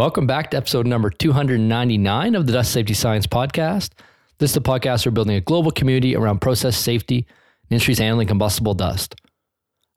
Welcome 0.00 0.26
back 0.26 0.50
to 0.52 0.56
episode 0.56 0.86
number 0.86 1.10
299 1.10 2.34
of 2.34 2.46
the 2.46 2.54
Dust 2.54 2.72
Safety 2.72 2.94
Science 2.94 3.26
Podcast. 3.26 3.90
This 4.38 4.48
is 4.48 4.54
the 4.54 4.62
podcast 4.62 5.04
where 5.04 5.10
we're 5.10 5.16
building 5.16 5.36
a 5.36 5.42
global 5.42 5.70
community 5.70 6.16
around 6.16 6.40
process 6.40 6.78
safety 6.78 7.16
and 7.18 7.72
industries 7.72 7.98
handling 7.98 8.26
combustible 8.26 8.72
dust. 8.72 9.14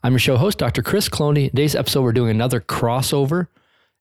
I'm 0.04 0.12
your 0.12 0.20
show 0.20 0.36
host, 0.36 0.58
Dr. 0.58 0.82
Chris 0.82 1.08
Cloney. 1.08 1.50
Today's 1.52 1.74
episode, 1.74 2.02
we're 2.02 2.12
doing 2.12 2.32
another 2.32 2.60
crossover 2.60 3.48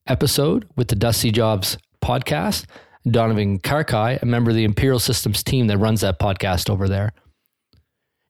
episode 0.09 0.69
with 0.75 0.89
the 0.89 0.97
Dusty 0.97 1.31
Jobs 1.31 1.79
podcast. 2.03 2.67
Donovan 3.09 3.61
Karki, 3.61 4.21
a 4.21 4.27
member 4.27 4.51
of 4.51 4.57
the 4.57 4.65
Imperial 4.65 4.99
Systems 4.99 5.45
team 5.45 5.69
that 5.69 5.79
runs 5.79 6.01
that 6.01 6.19
podcast 6.19 6.69
over 6.69 6.89
there. 6.89 7.13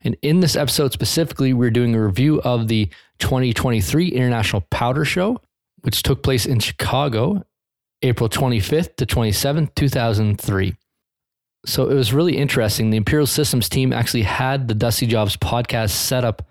And 0.03 0.15
in 0.21 0.41
this 0.41 0.57
episode 0.57 0.93
specifically, 0.93 1.55
we're 1.55 1.71
doing 1.71 1.95
a 1.95 2.05
review 2.05 2.39
of 2.43 2.69
the 2.69 2.91
2023 3.21 4.09
International 4.09 4.61
Powder 4.71 5.07
Show, 5.07 5.41
which 5.81 6.03
took 6.03 6.23
place 6.23 6.45
in 6.45 6.59
Chicago 6.59 7.43
April 8.03 8.29
25th 8.29 8.97
to 8.97 9.07
27th, 9.07 9.75
2003. 9.75 10.75
So 11.65 11.89
it 11.89 11.95
was 11.95 12.13
really 12.13 12.37
interesting. 12.37 12.91
The 12.91 12.97
Imperial 12.97 13.27
Systems 13.27 13.69
team 13.69 13.93
actually 13.93 14.23
had 14.23 14.67
the 14.67 14.75
Dusty 14.75 15.07
Jobs 15.07 15.37
podcast 15.37 15.91
set 15.91 16.25
up 16.25 16.43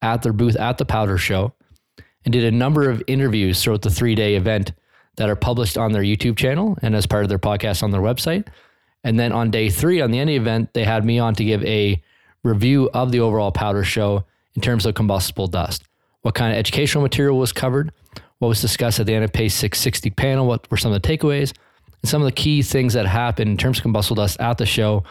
at 0.00 0.22
their 0.22 0.32
booth 0.32 0.56
at 0.56 0.78
the 0.78 0.84
Powder 0.84 1.18
Show 1.18 1.52
and 2.24 2.32
did 2.32 2.44
a 2.44 2.56
number 2.56 2.88
of 2.88 3.02
interviews 3.06 3.62
throughout 3.62 3.82
the 3.82 3.90
three 3.90 4.14
day 4.14 4.36
event 4.36 4.72
that 5.16 5.28
are 5.28 5.36
published 5.36 5.76
on 5.76 5.92
their 5.92 6.02
YouTube 6.02 6.36
channel 6.36 6.78
and 6.82 6.94
as 6.94 7.06
part 7.06 7.24
of 7.24 7.28
their 7.28 7.38
podcast 7.38 7.82
on 7.82 7.90
their 7.90 8.00
website. 8.00 8.46
And 9.04 9.18
then 9.18 9.32
on 9.32 9.50
day 9.50 9.68
three, 9.68 10.00
on 10.00 10.12
the 10.12 10.18
end 10.18 10.30
event, 10.30 10.72
they 10.74 10.84
had 10.84 11.04
me 11.04 11.18
on 11.18 11.34
to 11.34 11.44
give 11.44 11.64
a 11.64 12.00
review 12.44 12.88
of 12.94 13.10
the 13.10 13.20
overall 13.20 13.52
powder 13.52 13.84
show 13.84 14.24
in 14.54 14.62
terms 14.62 14.86
of 14.86 14.94
combustible 14.94 15.48
dust. 15.48 15.82
What 16.22 16.34
kind 16.34 16.52
of 16.52 16.58
educational 16.58 17.02
material 17.02 17.38
was 17.38 17.52
covered? 17.52 17.92
What 18.42 18.48
was 18.48 18.60
discussed 18.60 18.98
at 18.98 19.06
the 19.06 19.12
NFPA 19.12 19.52
660 19.52 20.10
panel, 20.10 20.48
what 20.48 20.68
were 20.68 20.76
some 20.76 20.92
of 20.92 21.00
the 21.00 21.08
takeaways, 21.08 21.52
and 22.02 22.10
some 22.10 22.20
of 22.20 22.26
the 22.26 22.32
key 22.32 22.60
things 22.60 22.92
that 22.94 23.06
happened 23.06 23.48
in 23.48 23.56
terms 23.56 23.78
of 23.78 23.82
combustible 23.82 24.16
dust 24.16 24.40
at 24.40 24.58
the 24.58 24.66
show 24.66 25.04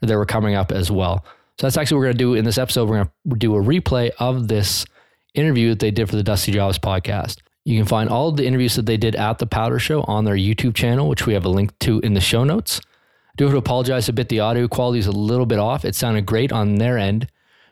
that 0.00 0.16
were 0.16 0.26
coming 0.26 0.56
up 0.56 0.72
as 0.72 0.90
well. 0.90 1.24
So 1.60 1.66
that's 1.68 1.76
actually 1.76 1.94
what 1.94 2.00
we're 2.00 2.06
going 2.06 2.16
to 2.16 2.24
do 2.24 2.34
in 2.34 2.44
this 2.44 2.58
episode. 2.58 2.88
We're 2.88 2.96
going 2.96 3.10
to 3.30 3.36
do 3.36 3.54
a 3.54 3.62
replay 3.62 4.10
of 4.18 4.48
this 4.48 4.84
interview 5.32 5.68
that 5.68 5.78
they 5.78 5.92
did 5.92 6.10
for 6.10 6.16
the 6.16 6.24
Dusty 6.24 6.50
Jobs 6.50 6.76
podcast. 6.76 7.38
You 7.64 7.78
can 7.78 7.86
find 7.86 8.10
all 8.10 8.32
the 8.32 8.44
interviews 8.44 8.74
that 8.74 8.86
they 8.86 8.96
did 8.96 9.14
at 9.14 9.38
the 9.38 9.46
Powder 9.46 9.78
Show 9.78 10.02
on 10.02 10.24
their 10.24 10.34
YouTube 10.34 10.74
channel, 10.74 11.08
which 11.08 11.24
we 11.24 11.34
have 11.34 11.44
a 11.44 11.50
link 11.50 11.78
to 11.80 12.00
in 12.00 12.14
the 12.14 12.20
show 12.20 12.42
notes. 12.42 12.80
I 12.84 13.34
do 13.36 13.44
have 13.44 13.54
to 13.54 13.58
apologize 13.58 14.08
a 14.08 14.12
bit. 14.12 14.28
The 14.28 14.40
audio 14.40 14.66
quality 14.66 14.98
is 14.98 15.06
a 15.06 15.12
little 15.12 15.46
bit 15.46 15.60
off. 15.60 15.84
It 15.84 15.94
sounded 15.94 16.26
great 16.26 16.50
on 16.50 16.74
their 16.74 16.98
end. 16.98 17.28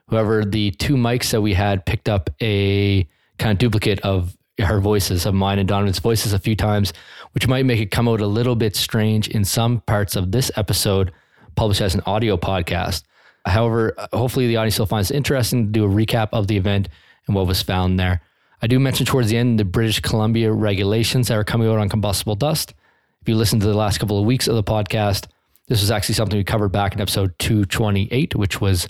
However, 0.09 0.45
the 0.45 0.71
two 0.71 0.95
mics 0.95 1.33
that 1.33 1.41
we 1.41 1.55
had 1.55 1.85
picked 1.85 2.09
up 2.09 2.31
a 2.41 3.09
kind 3.39 3.51
of 3.51 3.59
duplicate 3.59 3.99
of 4.03 4.37
her 4.67 4.81
voices 4.81 5.27
of 5.27 5.35
mine 5.35 5.59
and 5.59 5.69
Donovan's 5.69 5.99
voices 5.99 6.33
a 6.33 6.39
few 6.39 6.57
times, 6.57 6.93
which 7.33 7.47
might 7.47 7.65
make 7.65 7.81
it 7.81 7.91
come 7.91 8.09
out 8.09 8.21
a 8.21 8.27
little 8.27 8.57
bit 8.57 8.77
strange 8.77 9.29
in 9.29 9.45
some 9.45 9.81
parts 9.81 10.17
of 10.17 10.33
this 10.33 10.51
episode 10.57 11.13
published 11.57 11.81
as 11.81 11.95
an 11.95 12.03
audio 12.07 12.37
podcast. 12.37 13.05
However, 13.47 13.95
hopefully 14.13 14.47
the 14.47 14.57
audience 14.57 14.75
still 14.75 14.87
finds 14.87 15.11
it 15.11 15.17
interesting 15.17 15.67
to 15.67 15.73
do 15.73 15.85
a 15.85 15.89
recap 15.89 16.29
of 16.33 16.47
the 16.47 16.57
event 16.57 16.89
and 17.27 17.35
what 17.35 17.47
was 17.47 17.63
found 17.63 17.99
there. 17.99 18.23
I 18.63 18.67
do 18.67 18.79
mention 18.79 19.07
towards 19.07 19.31
the 19.31 19.39
end 19.39 19.59
the 19.59 19.65
British 19.65 20.01
Columbia 20.01 20.53
regulations 20.53 21.29
that 21.29 21.39
are 21.39 21.45
coming 21.45 21.69
out 21.69 21.79
on 21.79 21.89
combustible 21.89 22.35
dust. 22.35 22.75
If 23.23 23.29
you 23.29 23.37
listen 23.37 23.61
to 23.61 23.67
the 23.67 23.75
last 23.75 23.99
couple 23.99 24.19
of 24.19 24.27
weeks 24.27 24.49
of 24.49 24.55
the 24.55 24.63
podcast, 24.63 25.27
this 25.69 25.81
was 25.81 25.91
actually 25.91 26.17
something 26.17 26.37
we 26.37 26.45
covered 26.45 26.71
back 26.71 26.95
in 26.95 27.01
episode 27.01 27.39
228, 27.39 28.35
which 28.35 28.61
was 28.61 28.89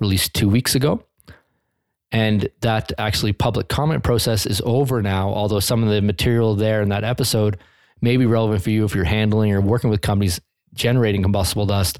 released 0.00 0.34
two 0.34 0.48
weeks 0.48 0.74
ago. 0.74 1.04
And 2.12 2.48
that 2.60 2.92
actually 2.98 3.32
public 3.32 3.68
comment 3.68 4.04
process 4.04 4.44
is 4.44 4.60
over 4.64 5.00
now, 5.02 5.30
although 5.30 5.60
some 5.60 5.82
of 5.82 5.88
the 5.88 6.02
material 6.02 6.54
there 6.54 6.82
in 6.82 6.90
that 6.90 7.04
episode 7.04 7.58
may 8.02 8.18
be 8.18 8.26
relevant 8.26 8.62
for 8.62 8.70
you 8.70 8.84
if 8.84 8.94
you're 8.94 9.04
handling 9.04 9.52
or 9.52 9.60
working 9.60 9.88
with 9.88 10.02
companies 10.02 10.40
generating 10.74 11.22
combustible 11.22 11.66
dust 11.66 11.98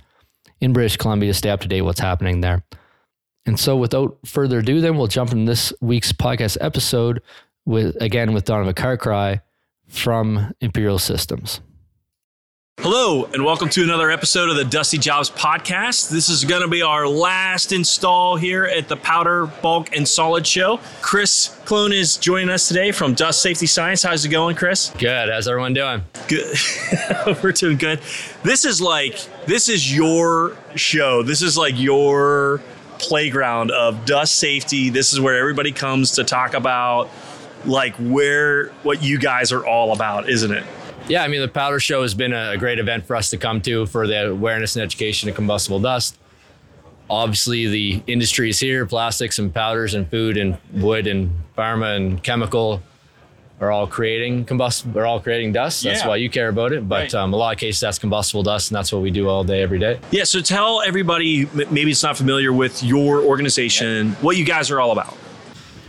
in 0.60 0.72
British 0.72 0.96
Columbia 0.96 1.30
to 1.30 1.34
stay 1.34 1.50
up 1.50 1.60
to 1.60 1.68
date 1.68 1.82
what's 1.82 2.00
happening 2.00 2.42
there. 2.42 2.62
And 3.46 3.58
so 3.58 3.76
without 3.76 4.18
further 4.24 4.58
ado, 4.58 4.80
then 4.80 4.96
we'll 4.96 5.08
jump 5.08 5.32
into 5.32 5.50
this 5.50 5.72
week's 5.80 6.12
podcast 6.12 6.58
episode 6.60 7.22
with 7.64 8.00
again 8.00 8.32
with 8.32 8.44
Donovan 8.44 8.74
Karki 8.74 9.40
from 9.88 10.52
Imperial 10.60 10.98
Systems. 10.98 11.60
Hello, 12.82 13.26
and 13.26 13.44
welcome 13.44 13.68
to 13.68 13.84
another 13.84 14.10
episode 14.10 14.48
of 14.48 14.56
the 14.56 14.64
Dusty 14.64 14.96
Jobs 14.98 15.30
Podcast. 15.30 16.08
This 16.10 16.28
is 16.28 16.44
going 16.44 16.62
to 16.62 16.68
be 16.68 16.82
our 16.82 17.06
last 17.06 17.70
install 17.70 18.34
here 18.34 18.64
at 18.64 18.88
the 18.88 18.96
Powder, 18.96 19.46
Bulk, 19.46 19.94
and 19.94 20.08
Solid 20.08 20.44
Show. 20.44 20.80
Chris 21.00 21.60
Cloney 21.64 22.00
is 22.00 22.16
joining 22.16 22.48
us 22.48 22.66
today 22.66 22.90
from 22.90 23.12
Dust 23.14 23.40
Safety 23.42 23.66
Science. 23.66 24.02
How's 24.02 24.24
it 24.24 24.30
going, 24.30 24.56
Chris? 24.56 24.90
Good. 24.98 25.28
How's 25.28 25.46
everyone 25.46 25.74
doing? 25.74 26.02
Good. 26.26 26.56
We're 27.42 27.52
doing 27.52 27.76
good. 27.76 28.00
This 28.42 28.64
is 28.64 28.80
like, 28.80 29.20
this 29.46 29.68
is 29.68 29.94
your 29.94 30.56
show. 30.74 31.22
This 31.22 31.42
is 31.42 31.56
like 31.56 31.78
your 31.78 32.62
playground 32.98 33.70
of 33.70 34.04
dust 34.06 34.36
safety. 34.36 34.88
This 34.88 35.12
is 35.12 35.20
where 35.20 35.38
everybody 35.38 35.72
comes 35.72 36.12
to 36.12 36.24
talk 36.24 36.54
about 36.54 37.10
like 37.64 37.94
where 37.96 38.70
what 38.82 39.02
you 39.04 39.18
guys 39.18 39.52
are 39.52 39.64
all 39.64 39.92
about, 39.92 40.28
isn't 40.28 40.50
it? 40.50 40.64
Yeah, 41.08 41.22
I 41.22 41.28
mean, 41.28 41.40
the 41.40 41.48
Powder 41.48 41.80
Show 41.80 42.02
has 42.02 42.14
been 42.14 42.32
a 42.32 42.56
great 42.56 42.78
event 42.78 43.06
for 43.06 43.16
us 43.16 43.30
to 43.30 43.36
come 43.36 43.60
to 43.62 43.86
for 43.86 44.06
the 44.06 44.30
awareness 44.30 44.76
and 44.76 44.82
education 44.82 45.28
of 45.28 45.34
combustible 45.34 45.80
dust. 45.80 46.18
Obviously, 47.10 47.66
the 47.66 48.02
industry 48.06 48.48
is 48.48 48.60
here 48.60 48.86
plastics 48.86 49.38
and 49.38 49.52
powders 49.52 49.94
and 49.94 50.08
food 50.08 50.36
and 50.36 50.56
wood 50.72 51.06
and 51.06 51.30
pharma 51.56 51.96
and 51.96 52.22
chemical 52.22 52.82
are 53.60 53.70
all 53.70 53.86
creating 53.86 54.44
combustible, 54.44 54.98
are 54.98 55.06
all 55.06 55.20
creating 55.20 55.52
dust. 55.52 55.84
That's 55.84 56.00
yeah. 56.00 56.08
why 56.08 56.16
you 56.16 56.28
care 56.28 56.48
about 56.48 56.72
it. 56.72 56.88
But 56.88 57.12
right. 57.12 57.14
um, 57.14 57.32
a 57.32 57.36
lot 57.36 57.52
of 57.54 57.60
cases, 57.60 57.80
that's 57.80 57.98
combustible 57.98 58.42
dust, 58.42 58.70
and 58.70 58.76
that's 58.76 58.92
what 58.92 59.02
we 59.02 59.10
do 59.10 59.28
all 59.28 59.44
day, 59.44 59.62
every 59.62 59.78
day. 59.78 60.00
Yeah. 60.10 60.24
So 60.24 60.40
tell 60.40 60.82
everybody, 60.82 61.46
maybe 61.70 61.90
it's 61.92 62.02
not 62.02 62.16
familiar 62.16 62.52
with 62.52 62.82
your 62.82 63.20
organization, 63.20 64.08
yeah. 64.08 64.14
what 64.14 64.36
you 64.36 64.44
guys 64.44 64.70
are 64.70 64.80
all 64.80 64.92
about. 64.92 65.16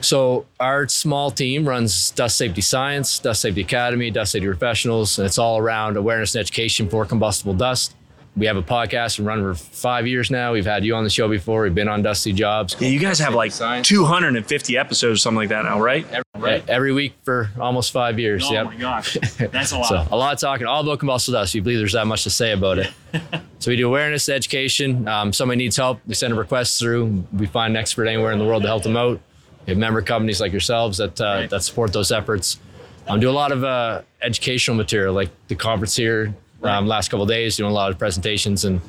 So 0.04 0.46
our 0.60 0.88
small 0.90 1.32
team 1.32 1.68
runs 1.68 2.12
Dust 2.12 2.38
Safety 2.38 2.60
Science, 2.60 3.20
Dust 3.20 3.42
Safety 3.42 3.62
Academy, 3.62 4.12
Dust 4.12 4.34
Safety 4.34 4.48
Professionals, 4.48 5.18
and 5.18 5.26
it's 5.26 5.38
all 5.38 5.58
around 5.58 5.96
awareness 5.96 6.36
and 6.36 6.42
education 6.42 6.90
for 6.90 7.06
combustible 7.06 7.54
dust. 7.54 7.96
We 8.36 8.48
have 8.48 8.58
a 8.58 8.64
podcast 8.64 9.20
and 9.20 9.28
run 9.28 9.42
for 9.42 9.54
five 9.54 10.08
years 10.08 10.30
now. 10.30 10.54
We've 10.54 10.66
had 10.66 10.84
you 10.84 10.96
on 10.96 11.04
the 11.04 11.10
show 11.10 11.30
before. 11.30 11.64
We've 11.64 11.76
been 11.76 11.88
on 11.88 12.02
Dusty 12.02 12.34
Jobs. 12.34 12.76
Yeah, 12.80 12.90
you 12.90 13.00
guys 13.00 13.20
have 13.20 13.34
like 13.34 13.52
Science. 13.52 13.88
250 13.88 14.76
episodes 14.76 15.20
or 15.20 15.22
something 15.22 15.38
like 15.38 15.50
that 15.50 15.64
now, 15.64 15.80
right? 15.80 16.06
Every, 16.12 16.24
right. 16.36 16.68
every 16.68 16.92
week 16.92 17.14
for 17.24 17.52
almost 17.58 17.92
five 17.92 18.20
years. 18.20 18.44
Oh 18.46 18.52
yep. 18.52 18.66
my 18.66 18.76
gosh, 18.76 19.18
that's 19.38 19.72
a 19.72 19.78
lot. 19.78 19.88
so 19.88 20.08
a 20.12 20.18
lot 20.18 20.34
of 20.34 20.40
talking 20.40 20.66
all 20.66 20.82
about 20.82 21.00
combustible 21.00 21.40
dust. 21.40 21.54
You 21.54 21.62
believe 21.62 21.78
there's 21.78 21.94
that 21.94 22.08
much 22.08 22.24
to 22.24 22.30
say 22.30 22.52
about 22.52 22.80
it. 22.80 22.92
so 23.60 23.72
we 23.72 23.78
do 23.78 23.88
awareness, 23.88 24.28
education. 24.28 25.08
Um, 25.08 25.32
somebody 25.32 25.60
needs 25.60 25.78
help, 25.78 26.02
we 26.08 26.16
send 26.16 26.34
a 26.34 26.36
request 26.36 26.80
through. 26.80 27.24
We 27.32 27.46
find 27.46 27.72
an 27.72 27.78
expert 27.78 28.08
anywhere 28.08 28.32
in 28.34 28.40
the 28.40 28.46
world 28.46 28.64
to 28.64 28.68
help 28.68 28.84
them 28.84 28.98
out. 28.98 29.22
We 29.66 29.72
have 29.72 29.78
member 29.78 30.02
companies 30.02 30.42
like 30.42 30.52
yourselves 30.52 30.98
that 30.98 31.20
uh, 31.20 31.24
right. 31.24 31.50
that 31.50 31.64
support 31.64 31.94
those 31.94 32.12
efforts. 32.12 32.60
Um, 33.08 33.20
do 33.20 33.30
a 33.30 33.32
lot 33.32 33.52
of 33.52 33.64
uh, 33.64 34.02
educational 34.22 34.78
material, 34.78 35.14
like 35.14 35.30
the 35.48 35.56
conference 35.56 35.96
here 35.96 36.34
right. 36.64 36.78
um, 36.78 36.88
last 36.88 37.10
couple 37.10 37.26
days, 37.26 37.58
doing 37.58 37.70
a 37.70 37.74
lot 37.74 37.92
of 37.92 38.00
presentations 38.00 38.66
and, 38.66 38.82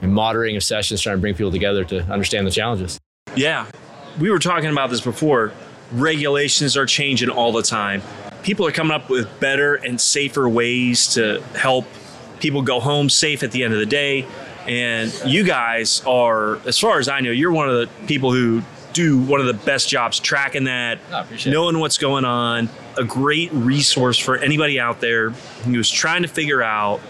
and 0.00 0.12
moderating 0.12 0.56
of 0.56 0.62
sessions, 0.62 1.00
trying 1.00 1.16
to 1.16 1.20
bring 1.20 1.34
people 1.34 1.50
together 1.50 1.84
to 1.84 2.02
understand 2.04 2.46
the 2.46 2.50
challenges. 2.50 2.98
Yeah, 3.34 3.66
we 4.18 4.30
were 4.30 4.38
talking 4.38 4.70
about 4.70 4.90
this 4.90 5.00
before. 5.00 5.52
Regulations 5.92 6.76
are 6.76 6.86
changing 6.86 7.30
all 7.30 7.52
the 7.52 7.62
time. 7.62 8.02
People 8.42 8.66
are 8.66 8.72
coming 8.72 8.92
up 8.92 9.10
with 9.10 9.28
better 9.40 9.74
and 9.74 10.00
safer 10.00 10.48
ways 10.48 11.14
to 11.14 11.42
help 11.54 11.86
people 12.40 12.62
go 12.62 12.78
home 12.78 13.08
safe 13.08 13.42
at 13.42 13.50
the 13.52 13.64
end 13.64 13.74
of 13.74 13.80
the 13.80 13.86
day. 13.86 14.26
And 14.66 15.12
you 15.26 15.44
guys 15.44 16.02
are, 16.06 16.56
as 16.66 16.78
far 16.78 16.98
as 16.98 17.08
I 17.08 17.20
know, 17.20 17.30
you're 17.30 17.52
one 17.52 17.68
of 17.68 17.76
the 17.76 18.06
people 18.06 18.32
who 18.32 18.62
do 18.98 19.16
one 19.16 19.38
of 19.38 19.46
the 19.46 19.54
best 19.54 19.88
jobs 19.88 20.18
tracking 20.18 20.64
that, 20.64 20.98
knowing 21.46 21.76
it. 21.76 21.78
what's 21.78 21.98
going 21.98 22.24
on. 22.24 22.68
A 22.96 23.04
great 23.04 23.52
resource 23.52 24.18
for 24.18 24.36
anybody 24.36 24.80
out 24.80 25.00
there 25.00 25.30
who's 25.30 25.88
trying 25.88 26.22
to 26.22 26.28
figure 26.28 26.62
out 26.64 27.00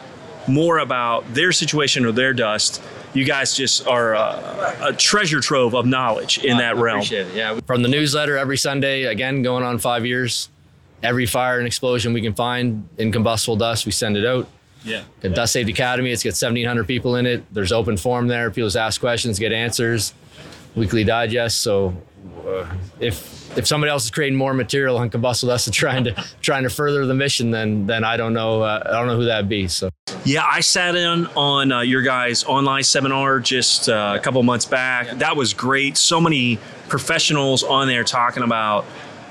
more 0.46 0.78
about 0.78 1.32
their 1.32 1.50
situation 1.50 2.04
or 2.04 2.12
their 2.12 2.34
dust. 2.34 2.82
You 3.14 3.24
guys 3.24 3.56
just 3.56 3.86
are 3.86 4.14
a, 4.14 4.76
a 4.82 4.92
treasure 4.92 5.40
trove 5.40 5.74
of 5.74 5.86
knowledge 5.86 6.44
in 6.44 6.58
that 6.58 6.76
realm. 6.76 7.02
Yeah, 7.10 7.58
from 7.66 7.80
the 7.80 7.88
newsletter 7.88 8.36
every 8.36 8.58
Sunday, 8.58 9.04
again 9.04 9.40
going 9.40 9.64
on 9.64 9.78
five 9.78 10.04
years. 10.04 10.50
Every 11.02 11.26
fire 11.26 11.58
and 11.58 11.66
explosion 11.66 12.12
we 12.12 12.20
can 12.20 12.34
find 12.34 12.88
in 12.98 13.12
combustible 13.12 13.56
dust, 13.56 13.86
we 13.86 13.92
send 13.92 14.16
it 14.16 14.26
out. 14.26 14.48
Yeah. 14.82 15.04
The 15.20 15.28
Dust 15.28 15.52
Safety 15.52 15.72
Academy, 15.72 16.10
it's 16.10 16.24
got 16.24 16.30
1,700 16.30 16.88
people 16.88 17.14
in 17.14 17.24
it. 17.24 17.44
There's 17.54 17.70
open 17.70 17.96
forum 17.96 18.26
there. 18.26 18.50
People 18.50 18.66
just 18.66 18.76
ask 18.76 19.00
questions, 19.00 19.38
get 19.38 19.52
answers 19.52 20.12
weekly 20.78 21.04
digest. 21.04 21.60
So 21.60 21.94
uh, 22.46 22.66
if 23.00 23.38
if 23.56 23.66
somebody 23.66 23.90
else 23.90 24.04
is 24.04 24.10
creating 24.10 24.38
more 24.38 24.54
material 24.54 24.98
on 24.98 25.10
combustible 25.10 25.52
dust 25.52 25.66
and 25.68 25.74
trying 25.74 26.04
to 26.04 26.12
trying 26.40 26.62
to 26.62 26.70
further 26.70 27.04
the 27.06 27.14
mission, 27.14 27.50
then 27.50 27.86
then 27.86 28.04
I 28.04 28.16
don't 28.16 28.32
know 28.32 28.62
uh, 28.62 28.82
I 28.86 28.92
don't 28.92 29.06
know 29.06 29.16
who 29.16 29.24
that'd 29.26 29.48
be. 29.48 29.68
So 29.68 29.90
yeah, 30.24 30.44
I 30.44 30.60
sat 30.60 30.94
in 30.94 31.26
on 31.28 31.72
uh, 31.72 31.80
your 31.80 32.02
guys' 32.02 32.44
online 32.44 32.84
seminar 32.84 33.40
just 33.40 33.88
uh, 33.88 34.14
a 34.16 34.20
couple 34.20 34.42
months 34.42 34.64
back. 34.64 35.18
That 35.18 35.36
was 35.36 35.54
great. 35.54 35.96
So 35.96 36.20
many 36.20 36.58
professionals 36.88 37.62
on 37.62 37.88
there 37.88 38.04
talking 38.04 38.42
about 38.42 38.84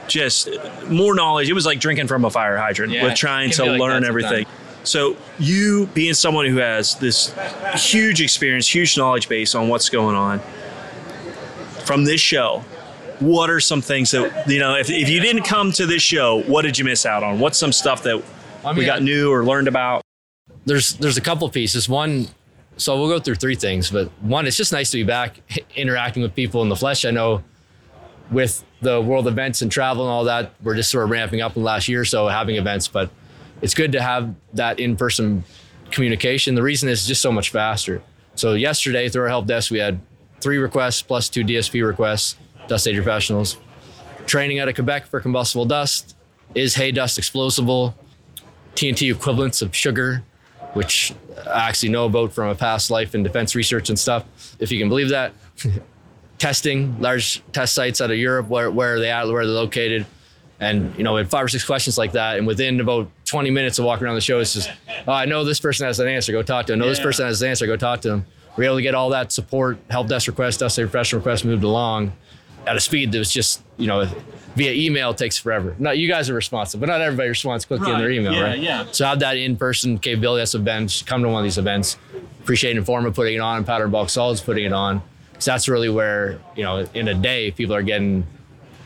just 0.07 0.49
more 0.89 1.13
knowledge. 1.15 1.49
It 1.49 1.53
was 1.53 1.65
like 1.65 1.79
drinking 1.79 2.07
from 2.07 2.23
a 2.25 2.29
fire 2.29 2.57
hydrant 2.57 2.93
Yeah, 2.93 3.03
with 3.03 3.15
trying 3.15 3.51
to 3.51 3.65
like 3.65 3.79
learn 3.79 4.03
that 4.03 4.07
everything. 4.07 4.45
So 4.83 5.17
you 5.37 5.87
being 5.93 6.13
someone 6.13 6.45
who 6.45 6.57
has 6.57 6.95
this 6.95 7.35
huge 7.75 8.21
experience, 8.21 8.73
huge 8.73 8.97
knowledge 8.97 9.27
base 9.27 9.53
on 9.53 9.67
what's 9.67 9.89
going 9.89 10.15
on 10.15 10.41
from 11.87 12.05
this 12.05 12.21
show, 12.21 12.63
what 13.19 13.49
are 13.49 13.59
some 13.59 13.81
things 13.81 14.11
that 14.11 14.47
you 14.47 14.59
know 14.59 14.75
if, 14.75 14.89
if 14.91 15.09
you 15.09 15.19
didn't 15.19 15.43
come 15.43 15.71
to 15.71 15.87
this 15.87 16.03
show, 16.03 16.43
what 16.43 16.61
did 16.61 16.77
you 16.77 16.85
miss 16.85 17.05
out 17.05 17.23
on? 17.23 17.39
What's 17.39 17.57
some 17.57 17.71
stuff 17.71 18.03
that 18.03 18.23
I 18.63 18.73
we 18.73 18.85
got 18.85 19.01
new 19.01 19.31
or 19.31 19.43
learned 19.43 19.67
about? 19.67 20.03
there's 20.67 20.93
there's 20.95 21.17
a 21.17 21.21
couple 21.21 21.49
pieces. 21.49 21.89
One, 21.89 22.27
so 22.75 22.99
we'll 22.99 23.09
go 23.09 23.19
through 23.19 23.35
three 23.35 23.55
things, 23.55 23.89
but 23.89 24.09
one, 24.21 24.45
it's 24.45 24.57
just 24.57 24.71
nice 24.71 24.91
to 24.91 24.97
be 24.97 25.03
back 25.03 25.39
interacting 25.75 26.21
with 26.21 26.35
people 26.35 26.61
in 26.61 26.69
the 26.69 26.75
flesh. 26.75 27.05
I 27.05 27.11
know 27.11 27.43
with 28.29 28.63
the 28.81 29.01
world 29.01 29.27
events 29.27 29.61
and 29.61 29.71
travel 29.71 30.03
and 30.03 30.11
all 30.11 30.25
that, 30.25 30.53
we're 30.61 30.75
just 30.75 30.91
sort 30.91 31.05
of 31.05 31.09
ramping 31.09 31.41
up 31.41 31.55
in 31.55 31.63
the 31.63 31.65
last 31.65 31.87
year 31.87 32.01
or 32.01 32.05
so 32.05 32.27
having 32.27 32.57
events, 32.57 32.87
but 32.87 33.09
it's 33.61 33.73
good 33.73 33.93
to 33.93 34.01
have 34.01 34.35
that 34.53 34.79
in-person 34.79 35.45
communication. 35.89 36.53
The 36.53 36.61
reason 36.61 36.89
is 36.89 37.07
just 37.07 37.21
so 37.21 37.31
much 37.31 37.49
faster. 37.49 38.01
So 38.35 38.53
yesterday 38.53 39.07
through 39.07 39.23
our 39.23 39.29
help 39.29 39.47
desk, 39.47 39.71
we 39.71 39.79
had 39.79 39.99
three 40.41 40.57
requests 40.57 41.01
plus 41.01 41.29
two 41.29 41.43
DSP 41.43 41.85
requests, 41.85 42.37
dust 42.67 42.83
safety 42.83 43.01
professionals. 43.01 43.57
Training 44.25 44.59
out 44.59 44.67
of 44.67 44.75
Quebec 44.75 45.07
for 45.07 45.19
combustible 45.19 45.65
dust. 45.65 46.15
Is 46.55 46.75
hay 46.75 46.91
dust 46.91 47.17
explosible? 47.17 47.95
TNT 48.75 49.11
equivalents 49.11 49.61
of 49.61 49.75
sugar, 49.75 50.23
which 50.73 51.13
I 51.45 51.67
actually 51.67 51.89
know 51.89 52.05
about 52.05 52.31
from 52.31 52.49
a 52.49 52.55
past 52.55 52.91
life 52.91 53.15
in 53.15 53.23
defense 53.23 53.55
research 53.55 53.89
and 53.89 53.97
stuff, 53.97 54.25
if 54.59 54.71
you 54.71 54.77
can 54.79 54.89
believe 54.89 55.09
that. 55.09 55.33
Testing, 56.37 57.01
large 57.01 57.41
test 57.51 57.73
sites 57.73 57.99
out 57.99 58.11
of 58.11 58.17
Europe, 58.17 58.47
where, 58.47 58.69
where 58.69 58.95
are 58.95 58.99
they 58.99 59.09
at, 59.09 59.25
where 59.25 59.41
are 59.41 59.45
they're 59.45 59.55
located. 59.55 60.05
And, 60.59 60.95
you 60.95 61.03
know, 61.03 61.13
we 61.13 61.19
had 61.21 61.29
five 61.29 61.45
or 61.45 61.47
six 61.47 61.65
questions 61.65 61.97
like 61.97 62.11
that. 62.11 62.37
And 62.37 62.45
within 62.45 62.79
about 62.79 63.09
20 63.25 63.49
minutes 63.49 63.79
of 63.79 63.85
walking 63.85 64.05
around 64.05 64.15
the 64.15 64.21
show, 64.21 64.39
it's 64.39 64.53
just, 64.53 64.69
oh, 65.07 65.11
I 65.11 65.25
know 65.25 65.43
this 65.43 65.59
person 65.59 65.87
has 65.87 65.99
an 65.99 66.07
answer, 66.07 66.31
go 66.31 66.43
talk 66.43 66.67
to 66.67 66.73
them. 66.73 66.81
I 66.81 66.85
know 66.85 66.89
this 66.89 66.99
person 66.99 67.25
has 67.25 67.41
an 67.41 67.49
answer, 67.49 67.65
go 67.65 67.75
talk 67.75 68.01
to 68.01 68.23
them. 68.57 68.61
We're 68.61 68.65
able 68.65 68.77
to 68.77 68.81
get 68.81 68.95
all 68.95 69.09
that 69.11 69.31
support, 69.31 69.77
help 69.89 70.07
desk 70.07 70.27
requests, 70.27 70.57
safety 70.57 70.83
professional 70.83 71.19
requests 71.19 71.43
moved 71.43 71.63
along 71.63 72.13
at 72.65 72.75
a 72.75 72.79
speed 72.79 73.11
that 73.13 73.19
was 73.19 73.31
just, 73.31 73.61
you 73.77 73.87
know, 73.87 74.05
via 74.55 74.73
email 74.73 75.13
takes 75.13 75.37
forever. 75.37 75.75
Not 75.79 75.97
you 75.97 76.07
guys 76.09 76.29
are 76.29 76.33
responsive, 76.33 76.79
but 76.79 76.87
not 76.89 76.99
everybody 76.99 77.29
responds 77.29 77.63
quickly 77.63 77.91
in 77.91 77.97
their 77.99 78.11
email, 78.11 78.33
Yeah, 78.33 78.41
right? 78.41 78.59
yeah. 78.59 78.85
So 78.91 79.05
have 79.05 79.19
that 79.19 79.37
in-person 79.37 79.99
capability. 79.99 80.41
That's 80.41 80.55
events. 80.55 81.01
Come 81.03 81.23
to 81.23 81.29
one 81.29 81.39
of 81.39 81.43
these 81.45 81.57
events. 81.57 81.97
Appreciate 82.41 82.75
Informa 82.75 83.13
putting 83.13 83.35
it 83.35 83.39
on, 83.39 83.57
and 83.57 83.65
Powder 83.65 83.87
Bulk 83.87 84.09
Solids 84.09 84.41
putting 84.41 84.65
it 84.65 84.73
on. 84.73 85.01
Because 85.31 85.45
that's 85.45 85.69
really 85.69 85.89
where 85.89 86.39
you 86.55 86.63
know, 86.63 86.87
in 86.93 87.07
a 87.07 87.13
day, 87.13 87.51
people 87.51 87.75
are 87.75 87.83
getting 87.83 88.25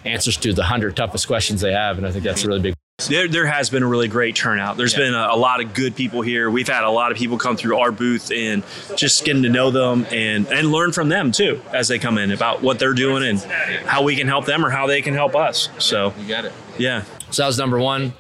answers 0.04 0.36
to 0.38 0.52
the 0.52 0.64
hundred 0.64 0.96
toughest 0.96 1.26
questions 1.28 1.62
they 1.62 1.72
have, 1.72 1.98
and 1.98 2.06
I 2.06 2.12
think 2.12 2.24
that's 2.24 2.44
a 2.44 2.48
really 2.48 2.60
big. 2.60 2.76
There, 3.08 3.28
there 3.28 3.46
has 3.46 3.70
been 3.70 3.84
a 3.84 3.88
really 3.88 4.08
great 4.08 4.36
turnout. 4.36 4.78
There's 4.78 4.94
been 4.94 5.14
a, 5.14 5.28
a 5.32 5.36
lot 5.38 5.64
of 5.64 5.74
good 5.74 5.96
people 5.96 6.22
here. 6.22 6.50
We've 6.50 6.68
had 6.68 6.84
a 6.84 6.90
lot 6.90 7.12
of 7.12 7.18
people 7.18 7.38
come 7.38 7.58
through 7.58 7.78
our 7.78 7.92
booth 7.92 8.32
and 8.32 8.64
just 8.96 9.26
getting 9.26 9.44
to 9.44 9.50
know 9.50 9.72
them 9.72 10.06
and, 10.12 10.48
and 10.48 10.72
learn 10.72 10.92
from 10.92 11.10
them 11.10 11.32
too 11.32 11.62
as 11.74 11.88
they 11.88 12.00
come 12.00 12.18
in 12.18 12.32
about 12.32 12.62
what 12.62 12.80
they're 12.80 12.94
doing 12.94 13.24
and 13.24 13.40
how 13.86 14.04
we 14.04 14.16
can 14.16 14.28
help 14.28 14.46
them 14.46 14.66
or 14.66 14.70
how 14.70 14.88
they 14.88 15.02
can 15.02 15.14
help 15.14 15.36
us. 15.36 15.70
So, 15.80 16.14
You 16.20 16.28
got 16.28 16.46
it. 16.46 16.54
yeah. 16.78 17.04
So 17.32 17.44
that 17.44 17.48
was 17.48 17.58
number 17.58 17.80
one. 17.80 18.14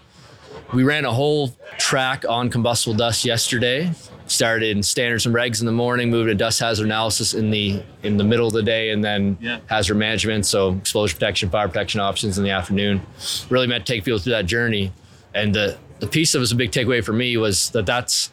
We 0.73 0.83
ran 0.83 1.03
a 1.05 1.11
whole 1.11 1.53
track 1.77 2.23
on 2.27 2.49
combustible 2.49 2.95
dust 2.95 3.25
yesterday. 3.25 3.91
Started 4.31 4.77
in 4.77 4.81
standards 4.81 5.25
and 5.25 5.35
regs 5.35 5.59
in 5.59 5.65
the 5.65 5.73
morning, 5.73 6.09
moved 6.09 6.29
to 6.29 6.35
dust 6.35 6.61
hazard 6.61 6.85
analysis 6.85 7.33
in 7.33 7.51
the 7.51 7.81
in 8.03 8.15
the 8.15 8.23
middle 8.23 8.47
of 8.47 8.53
the 8.53 8.63
day, 8.63 8.91
and 8.91 9.03
then 9.03 9.37
Yeah. 9.41 9.57
hazard 9.67 9.95
management, 9.95 10.45
so 10.45 10.71
exposure 10.75 11.15
protection, 11.15 11.49
fire 11.49 11.67
protection 11.67 11.99
options 11.99 12.37
in 12.37 12.45
the 12.45 12.49
afternoon. 12.51 13.01
Really 13.49 13.67
meant 13.67 13.85
to 13.85 13.91
take 13.93 14.05
people 14.05 14.19
through 14.19 14.31
that 14.31 14.45
journey. 14.45 14.93
And 15.35 15.53
the 15.53 15.75
the 15.99 16.07
piece 16.07 16.31
that 16.31 16.39
was 16.39 16.53
a 16.53 16.55
big 16.55 16.71
takeaway 16.71 17.03
for 17.03 17.11
me 17.11 17.35
was 17.35 17.71
that 17.71 17.85
that's 17.85 18.31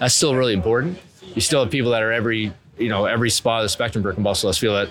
that's 0.00 0.16
still 0.16 0.34
really 0.34 0.52
important. 0.52 0.98
You 1.34 1.40
still 1.40 1.60
have 1.62 1.70
people 1.70 1.92
that 1.92 2.02
are 2.02 2.10
every 2.12 2.52
you 2.76 2.88
know 2.88 3.04
every 3.04 3.30
spot 3.30 3.60
of 3.60 3.66
the 3.66 3.68
spectrum 3.68 4.02
for 4.02 4.12
combustible 4.12 4.52
feel 4.52 4.74
that 4.74 4.88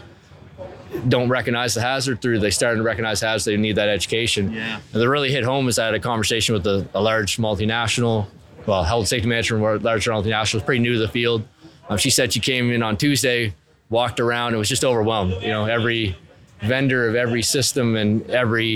don't 1.09 1.27
recognize 1.27 1.73
the 1.73 1.81
hazard 1.81 2.21
through 2.21 2.39
they 2.39 2.49
started 2.49 2.77
to 2.77 2.83
recognize 2.83 3.19
the 3.19 3.27
hazard 3.27 3.51
they 3.51 3.57
need 3.57 3.75
that 3.75 3.89
education 3.89 4.53
Yeah. 4.53 4.79
and 4.93 5.01
the 5.01 5.09
really 5.09 5.29
hit 5.29 5.43
home 5.43 5.67
is 5.67 5.77
I 5.77 5.85
had 5.85 5.93
a 5.93 5.99
conversation 5.99 6.53
with 6.53 6.65
a, 6.65 6.87
a 6.93 7.01
large 7.01 7.35
multinational 7.37 8.27
well 8.65 8.83
health 8.83 9.07
safety 9.07 9.29
from 9.43 9.61
a 9.61 9.75
large 9.77 10.05
multinational 10.05 10.65
pretty 10.65 10.79
new 10.79 10.93
to 10.93 10.99
the 10.99 11.07
field. 11.07 11.47
Um, 11.89 11.97
she 11.97 12.09
said 12.09 12.33
she 12.33 12.39
came 12.39 12.71
in 12.71 12.81
on 12.81 12.97
tuesday 12.97 13.53
walked 13.89 14.19
around 14.19 14.49
and 14.49 14.57
was 14.57 14.69
just 14.69 14.83
overwhelmed. 14.83 15.41
You 15.41 15.49
know 15.49 15.65
every 15.65 16.17
vendor 16.61 17.07
of 17.07 17.15
every 17.15 17.41
system 17.41 17.95
and 17.95 18.27
every 18.29 18.71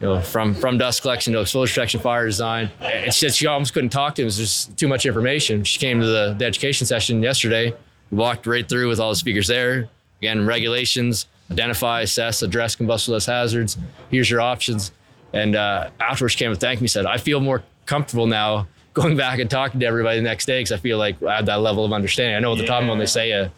you 0.00 0.06
know 0.06 0.20
from 0.20 0.54
from 0.54 0.78
dust 0.78 1.02
collection 1.02 1.32
to 1.32 1.40
exposure 1.40 1.72
protection 1.72 2.00
fire 2.00 2.26
design 2.26 2.70
and 2.80 3.12
she 3.12 3.26
said 3.26 3.34
she 3.34 3.46
almost 3.46 3.72
couldn't 3.72 3.90
talk 3.90 4.14
to 4.16 4.22
him. 4.22 4.26
Was 4.26 4.36
just 4.36 4.76
too 4.76 4.88
much 4.88 5.06
information. 5.06 5.64
She 5.64 5.78
came 5.78 6.00
to 6.00 6.06
the, 6.06 6.34
the 6.38 6.44
education 6.44 6.86
session 6.86 7.22
yesterday 7.22 7.72
we 8.10 8.18
walked 8.18 8.46
right 8.46 8.68
through 8.68 8.88
with 8.88 9.00
all 9.00 9.10
the 9.10 9.16
speakers 9.16 9.46
there. 9.46 9.88
Again 10.20 10.46
regulations 10.46 11.26
identify 11.50 12.02
assess 12.02 12.42
address 12.42 12.74
combustible 12.74 13.20
hazards 13.20 13.78
here's 14.10 14.30
your 14.30 14.40
options. 14.40 14.92
And 15.32 15.56
uh, 15.56 15.90
afterwards 16.00 16.32
she 16.32 16.38
came 16.38 16.50
and 16.50 16.60
thanked 16.60 16.82
me 16.82 16.88
said 16.88 17.06
i 17.06 17.18
feel 17.18 17.40
more 17.40 17.62
comfortable 17.86 18.26
now 18.26 18.66
going 19.00 19.16
back 19.16 19.38
and 19.38 19.48
talking 19.50 19.80
to 19.80 19.86
everybody 19.86 20.18
the 20.18 20.22
next 20.22 20.46
day 20.46 20.60
because 20.60 20.72
i 20.72 20.76
feel 20.76 20.98
like 20.98 21.22
i 21.22 21.36
have 21.36 21.46
that 21.46 21.60
level 21.60 21.84
of 21.84 21.92
understanding. 21.92 22.34
I 22.36 22.40
know 22.40 22.52
at 22.52 22.58
the 22.58 22.66
time 22.66 22.88
when 22.88 22.98
they 22.98 23.06
say 23.06 23.30
a, 23.32 23.50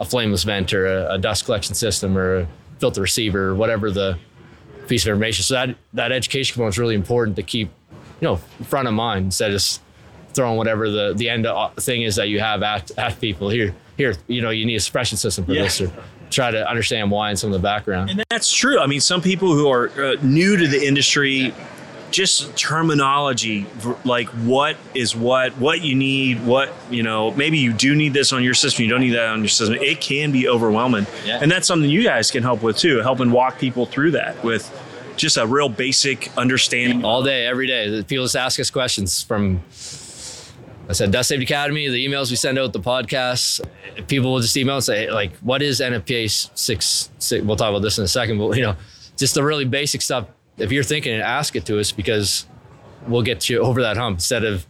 a 0.00 0.04
flameless 0.04 0.44
vent 0.44 0.72
or 0.72 0.86
a, 0.86 1.14
a 1.14 1.18
dust 1.18 1.44
collection 1.44 1.74
system 1.74 2.16
or 2.16 2.40
a 2.40 2.46
filter 2.78 3.00
receiver 3.02 3.48
or 3.48 3.54
whatever 3.54 3.90
the 3.90 4.18
piece 4.88 5.04
of 5.04 5.08
information. 5.10 5.42
So 5.42 5.54
that 5.54 5.76
that 5.94 6.12
education 6.12 6.54
component 6.54 6.74
is 6.74 6.78
really 6.78 6.94
important 6.94 7.36
to 7.36 7.42
keep 7.42 7.70
you 8.20 8.28
know 8.28 8.36
front 8.64 8.88
of 8.88 8.94
mind 8.94 9.24
instead 9.26 9.50
of 9.50 9.54
just 9.56 9.80
throwing 10.34 10.56
whatever 10.56 10.90
the 10.90 11.14
the 11.16 11.28
end 11.28 11.46
thing 11.80 12.02
is 12.02 12.16
that 12.16 12.28
you 12.28 12.40
have 12.40 12.62
at, 12.62 12.90
at 12.98 13.20
people. 13.20 13.48
Here 13.48 13.74
here 13.96 14.14
you 14.28 14.40
know 14.42 14.50
you 14.50 14.64
need 14.66 14.76
a 14.76 14.80
suppression 14.80 15.16
system 15.18 15.44
for 15.44 15.52
Yeah. 15.52 15.62
this 15.62 15.80
or 15.80 15.90
try 16.30 16.50
to 16.50 16.68
understand 16.68 17.10
why 17.10 17.30
and 17.30 17.38
some 17.38 17.48
of 17.52 17.54
the 17.54 17.62
background. 17.62 18.10
And 18.10 18.22
that's 18.30 18.52
true. 18.52 18.78
I 18.80 18.86
mean, 18.86 19.00
some 19.00 19.20
people 19.22 19.54
who 19.54 19.68
are 19.70 19.88
uh, 19.90 20.16
new 20.22 20.56
to 20.56 20.66
the 20.66 20.84
industry, 20.86 21.54
just 22.10 22.56
terminology, 22.56 23.66
like 24.04 24.28
what 24.28 24.76
is 24.94 25.14
what, 25.14 25.52
what 25.58 25.82
you 25.82 25.94
need, 25.94 26.44
what, 26.44 26.72
you 26.90 27.02
know, 27.02 27.30
maybe 27.32 27.58
you 27.58 27.72
do 27.72 27.94
need 27.94 28.12
this 28.12 28.32
on 28.32 28.42
your 28.42 28.54
system, 28.54 28.84
you 28.84 28.90
don't 28.90 29.00
need 29.00 29.10
that 29.10 29.28
on 29.28 29.40
your 29.40 29.48
system. 29.48 29.76
It 29.80 30.00
can 30.00 30.32
be 30.32 30.48
overwhelming. 30.48 31.06
Yeah. 31.24 31.40
And 31.42 31.50
that's 31.50 31.66
something 31.66 31.88
you 31.90 32.02
guys 32.02 32.30
can 32.30 32.42
help 32.42 32.62
with 32.62 32.76
too, 32.76 33.00
helping 33.00 33.30
walk 33.30 33.58
people 33.58 33.86
through 33.86 34.12
that 34.12 34.42
with 34.42 34.70
just 35.16 35.36
a 35.36 35.46
real 35.46 35.68
basic 35.68 36.30
understanding. 36.36 37.04
all 37.04 37.22
day, 37.22 37.46
every 37.46 37.66
day. 37.66 38.02
People 38.02 38.24
just 38.24 38.36
ask 38.36 38.60
us 38.60 38.70
questions 38.70 39.22
from, 39.22 39.62
I 40.88 40.92
said, 40.92 41.10
Dust 41.10 41.28
Safety 41.28 41.44
Academy, 41.44 41.88
the 41.88 42.06
emails 42.06 42.30
we 42.30 42.36
send 42.36 42.58
out, 42.58 42.72
the 42.72 42.80
podcasts. 42.80 43.60
People 44.08 44.32
will 44.32 44.40
just 44.40 44.56
email 44.56 44.76
and 44.76 44.84
say, 44.84 45.10
like, 45.10 45.34
what 45.38 45.62
is 45.62 45.80
NFPA 45.80 46.30
6, 46.30 47.10
six? 47.18 47.44
We'll 47.44 47.56
talk 47.56 47.70
about 47.70 47.82
this 47.82 47.98
in 47.98 48.04
a 48.04 48.08
second, 48.08 48.38
but, 48.38 48.56
you 48.56 48.62
know, 48.62 48.76
just 49.16 49.34
the 49.34 49.42
really 49.42 49.64
basic 49.64 50.02
stuff. 50.02 50.26
If 50.58 50.72
you're 50.72 50.84
thinking 50.84 51.14
it, 51.14 51.20
ask 51.20 51.54
it 51.56 51.66
to 51.66 51.78
us 51.78 51.92
because 51.92 52.46
we'll 53.06 53.22
get 53.22 53.48
you 53.48 53.60
over 53.60 53.82
that 53.82 53.96
hump 53.96 54.16
instead 54.16 54.44
of 54.44 54.66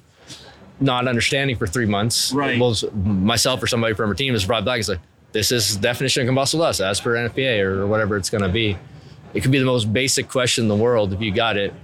not 0.81 1.09
understanding 1.09 1.57
for 1.57 1.67
three 1.67 1.87
months. 1.87 2.33
Right. 2.33 2.61
Well, 2.61 2.75
myself 2.93 3.63
or 3.63 3.67
somebody 3.67 3.95
from 3.95 4.11
our 4.11 4.15
team 4.15 4.35
is 4.35 4.45
brought 4.45 4.65
back 4.65 4.79
and 4.79 4.89
like, 4.89 5.01
this 5.33 5.53
is 5.53 5.77
definition 5.77 6.23
of 6.23 6.29
combustible 6.29 6.65
dust 6.65 6.81
as 6.81 7.01
per 7.01 7.15
NFPA 7.15 7.61
or 7.63 7.87
whatever 7.87 8.17
it's 8.17 8.31
going 8.31 8.43
to 8.43 8.49
be. 8.49 8.77
It 9.35 9.43
could 9.43 9.51
be 9.51 9.59
the 9.59 9.65
most 9.65 9.93
basic 9.93 10.29
question 10.29 10.65
in 10.65 10.69
the 10.69 10.77
world. 10.77 11.13
If 11.13 11.21
you 11.21 11.33
got 11.33 11.57
it, 11.57 11.75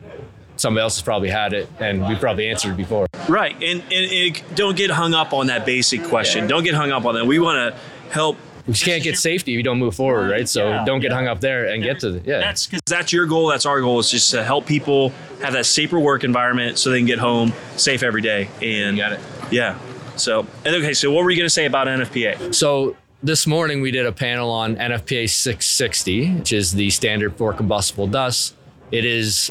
somebody 0.56 0.82
else 0.82 0.96
has 0.96 1.02
probably 1.02 1.28
had 1.28 1.52
it 1.52 1.68
and 1.78 2.06
we 2.06 2.14
probably 2.16 2.48
answered 2.48 2.72
it 2.72 2.76
before. 2.76 3.06
Right. 3.28 3.54
And, 3.54 3.82
and 3.82 3.92
it, 3.92 4.42
don't 4.54 4.76
get 4.76 4.90
hung 4.90 5.14
up 5.14 5.32
on 5.32 5.48
that 5.48 5.66
basic 5.66 6.04
question. 6.04 6.46
Don't 6.46 6.64
get 6.64 6.74
hung 6.74 6.92
up 6.92 7.04
on 7.04 7.14
that. 7.14 7.26
We 7.26 7.38
want 7.38 7.74
to 7.74 7.80
help 8.10 8.36
We 8.66 8.74
just 8.74 8.84
can't 8.84 9.02
get 9.02 9.18
safety 9.18 9.52
if 9.52 9.56
you 9.56 9.62
don't 9.62 9.78
move 9.78 9.94
forward, 9.94 10.30
right? 10.30 10.48
So 10.48 10.68
Yeah. 10.68 10.84
don't 10.84 11.00
get 11.00 11.10
hung 11.12 11.26
up 11.26 11.40
there 11.40 11.66
and 11.66 11.82
get 11.82 11.98
to 12.00 12.12
the, 12.12 12.18
yeah. 12.28 12.38
That's 12.38 12.66
because 12.66 12.80
that's 12.86 13.12
your 13.12 13.26
goal. 13.26 13.48
That's 13.48 13.66
our 13.66 13.80
goal. 13.80 13.98
Is 13.98 14.10
just 14.10 14.30
to 14.32 14.44
help 14.44 14.66
people 14.66 15.12
have 15.42 15.52
that 15.54 15.66
safer 15.66 15.98
work 15.98 16.22
environment 16.24 16.78
so 16.78 16.90
they 16.90 16.98
can 16.98 17.06
get 17.06 17.18
home 17.18 17.52
safe 17.76 18.02
every 18.02 18.22
day. 18.22 18.48
And 18.62 18.96
You 18.96 19.02
got 19.02 19.12
it. 19.12 19.20
Yeah. 19.50 19.78
So 20.16 20.46
and 20.64 20.76
okay. 20.76 20.92
So 20.94 21.10
what 21.10 21.24
were 21.24 21.30
you 21.30 21.36
going 21.36 21.46
to 21.46 21.50
say 21.50 21.64
about 21.66 21.88
NFPA? 21.88 22.54
So 22.54 22.96
this 23.22 23.46
morning 23.46 23.80
we 23.80 23.90
did 23.90 24.06
a 24.06 24.12
panel 24.12 24.50
on 24.50 24.76
NFPA 24.76 25.28
660, 25.28 26.34
which 26.34 26.52
is 26.52 26.72
the 26.72 26.90
standard 26.90 27.36
for 27.36 27.52
combustible 27.52 28.06
dust. 28.06 28.54
It 28.90 29.04
is 29.04 29.50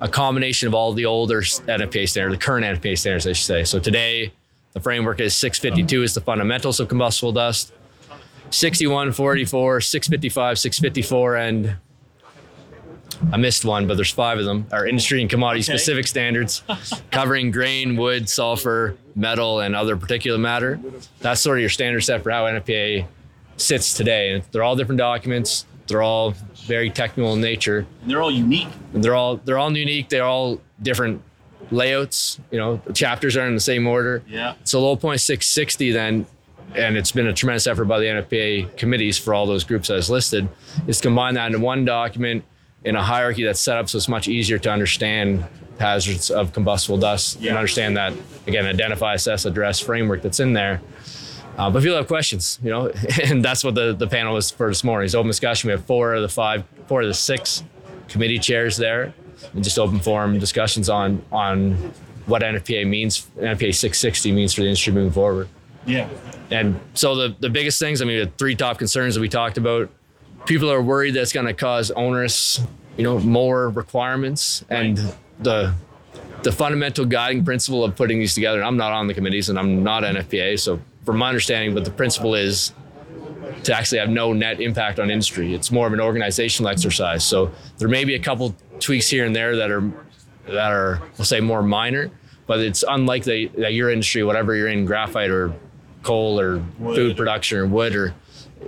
a 0.00 0.08
combination 0.08 0.66
of 0.66 0.74
all 0.74 0.92
the 0.92 1.06
older 1.06 1.40
NFPA 1.42 2.08
standards, 2.08 2.34
the 2.38 2.44
current 2.44 2.66
NFPA 2.66 2.98
standards, 2.98 3.26
I 3.26 3.32
should 3.32 3.46
say. 3.46 3.64
So 3.64 3.78
today, 3.78 4.32
the 4.72 4.80
framework 4.80 5.20
is 5.20 5.34
652 5.36 6.02
is 6.02 6.14
the 6.14 6.20
fundamentals 6.20 6.80
of 6.80 6.88
combustible 6.88 7.30
dust, 7.32 7.72
61, 8.52 9.12
44, 9.12 9.80
655, 9.80 10.58
654, 10.58 11.36
and 11.36 11.76
I 13.32 13.36
missed 13.36 13.64
one, 13.64 13.86
but 13.86 13.94
there's 13.96 14.10
five 14.10 14.38
of 14.38 14.44
them. 14.44 14.66
Are 14.72 14.86
industry 14.86 15.20
and 15.20 15.30
commodity 15.30 15.62
specific 15.62 16.06
standards 16.06 16.62
covering 17.10 17.50
grain, 17.50 17.96
wood, 17.96 18.28
sulfur, 18.28 18.96
metal, 19.14 19.60
and 19.60 19.76
other 19.76 19.96
particulate 19.96 20.40
matter. 20.40 20.80
That's 21.20 21.40
sort 21.40 21.58
of 21.58 21.60
your 21.60 21.70
standard 21.70 22.00
set 22.00 22.22
for 22.22 22.30
how 22.30 22.44
NFPA 22.44 23.06
sits 23.56 23.94
today. 23.94 24.32
And 24.32 24.44
they're 24.50 24.62
all 24.62 24.76
different 24.76 24.98
documents. 24.98 25.66
They're 25.86 26.02
all 26.02 26.34
very 26.66 26.90
technical 26.90 27.34
in 27.34 27.40
nature. 27.40 27.86
And 28.02 28.10
they're 28.10 28.22
all 28.22 28.30
unique. 28.30 28.68
And 28.94 29.02
they're 29.04 29.14
all 29.14 29.36
they're 29.36 29.58
all 29.58 29.76
unique. 29.76 30.08
They're 30.08 30.24
all 30.24 30.60
different 30.80 31.22
layouts. 31.70 32.40
You 32.50 32.58
know, 32.58 32.80
chapters 32.94 33.36
are 33.36 33.46
in 33.46 33.54
the 33.54 33.60
same 33.60 33.86
order. 33.86 34.22
Yeah. 34.26 34.54
So 34.64 34.80
low 34.80 34.96
point 34.96 35.20
660 35.20 35.92
then, 35.92 36.26
and 36.74 36.96
it's 36.96 37.12
been 37.12 37.26
a 37.26 37.32
tremendous 37.32 37.66
effort 37.66 37.84
by 37.84 37.98
the 37.98 38.06
NFPA 38.06 38.76
committees 38.76 39.18
for 39.18 39.34
all 39.34 39.46
those 39.46 39.64
groups 39.64 39.90
as 39.90 40.08
listed, 40.10 40.48
is 40.86 41.00
combine 41.00 41.34
that 41.34 41.46
into 41.46 41.58
one 41.58 41.84
document 41.84 42.44
in 42.84 42.96
a 42.96 43.02
hierarchy 43.02 43.44
that's 43.44 43.60
set 43.60 43.76
up 43.76 43.88
so 43.88 43.96
it's 43.98 44.08
much 44.08 44.26
easier 44.28 44.58
to 44.58 44.70
understand 44.70 45.44
hazards 45.78 46.30
of 46.30 46.52
combustible 46.52 46.98
dust 46.98 47.40
Yeah. 47.40 47.50
and 47.50 47.58
understand 47.58 47.96
that 47.96 48.12
again 48.46 48.66
identify 48.66 49.14
assess 49.14 49.44
address 49.44 49.80
framework 49.80 50.22
that's 50.22 50.40
in 50.40 50.52
there. 50.52 50.80
Uh, 51.56 51.68
but 51.70 51.78
if 51.78 51.84
you 51.84 51.92
have 51.92 52.06
questions 52.08 52.58
you 52.62 52.70
know 52.70 52.90
and 53.24 53.44
that's 53.44 53.62
what 53.62 53.74
the, 53.74 53.92
the 53.92 54.06
panel 54.06 54.34
was 54.34 54.50
for 54.50 54.68
this 54.68 54.82
morning. 54.84 55.04
It's 55.06 55.14
open 55.14 55.28
discussion. 55.28 55.68
We 55.68 55.72
have 55.72 55.84
four 55.84 56.14
of 56.14 56.22
the 56.22 56.28
five 56.28 56.64
four 56.86 57.02
of 57.02 57.08
the 57.08 57.14
six 57.14 57.62
committee 58.08 58.38
chairs 58.38 58.76
there. 58.76 59.14
And 59.54 59.62
just 59.64 59.78
open 59.78 59.98
forum 60.00 60.38
discussions 60.38 60.88
on 60.88 61.22
on 61.32 61.74
what 62.26 62.42
nfpa 62.42 62.86
means 62.86 63.26
nfpa 63.36 63.74
660 63.74 64.30
means 64.32 64.54
for 64.54 64.60
the 64.60 64.68
industry 64.68 64.92
moving 64.92 65.10
forward 65.12 65.48
Yeah. 65.86 66.08
and 66.50 66.78
so 66.94 67.16
the, 67.16 67.36
the 67.40 67.50
biggest 67.50 67.78
things, 67.78 68.02
I 68.02 68.04
mean, 68.04 68.20
the 68.20 68.30
three 68.38 68.54
top 68.54 68.78
concerns 68.78 69.14
that 69.14 69.20
we 69.20 69.28
talked 69.28 69.58
about, 69.58 69.90
people 70.46 70.70
are 70.70 70.82
worried 70.82 71.12
that's 71.12 71.32
going 71.32 71.46
to 71.46 71.54
cause 71.54 71.90
onerous, 71.90 72.60
you 72.96 73.04
know, 73.04 73.18
more 73.18 73.68
requirements 73.70 74.64
and 74.68 74.98
the 75.40 75.74
the 76.42 76.50
fundamental 76.50 77.04
guiding 77.04 77.44
principle 77.44 77.84
of 77.84 77.94
putting 77.94 78.18
these 78.18 78.34
together. 78.34 78.58
And 78.58 78.66
I'm 78.66 78.76
not 78.76 78.90
on 78.90 79.06
the 79.06 79.14
committees 79.14 79.48
and 79.48 79.56
I'm 79.56 79.84
not 79.84 80.02
NFPA, 80.02 80.58
so 80.58 80.80
from 81.04 81.18
my 81.18 81.28
understanding, 81.28 81.74
what 81.74 81.84
the 81.84 81.90
principle 81.90 82.34
is 82.34 82.72
to 83.64 83.76
actually 83.76 83.98
have 83.98 84.08
no 84.08 84.32
net 84.32 84.60
impact 84.60 84.98
on 84.98 85.10
industry. 85.10 85.54
It's 85.54 85.70
more 85.70 85.86
of 85.86 85.92
an 85.92 86.00
organizational 86.00 86.70
exercise. 86.70 87.24
So 87.24 87.50
there 87.78 87.88
may 87.88 88.04
be 88.04 88.14
a 88.14 88.18
couple 88.18 88.54
tweaks 88.80 89.08
here 89.08 89.24
and 89.24 89.34
there 89.34 89.56
that 89.56 89.70
are 89.70 89.90
that 90.46 90.72
are, 90.72 91.00
we'll 91.16 91.24
say, 91.24 91.38
more 91.38 91.62
minor, 91.62 92.10
but 92.46 92.58
it's 92.58 92.82
unlikely 92.88 93.46
that 93.58 93.74
your 93.74 93.90
industry, 93.90 94.24
whatever 94.24 94.56
you're 94.56 94.68
in, 94.68 94.84
graphite 94.84 95.30
or 95.30 95.54
coal 96.02 96.38
or 96.38 96.62
food 96.78 97.16
production 97.16 97.58
or 97.58 97.66
wood 97.66 97.94
or 97.94 98.14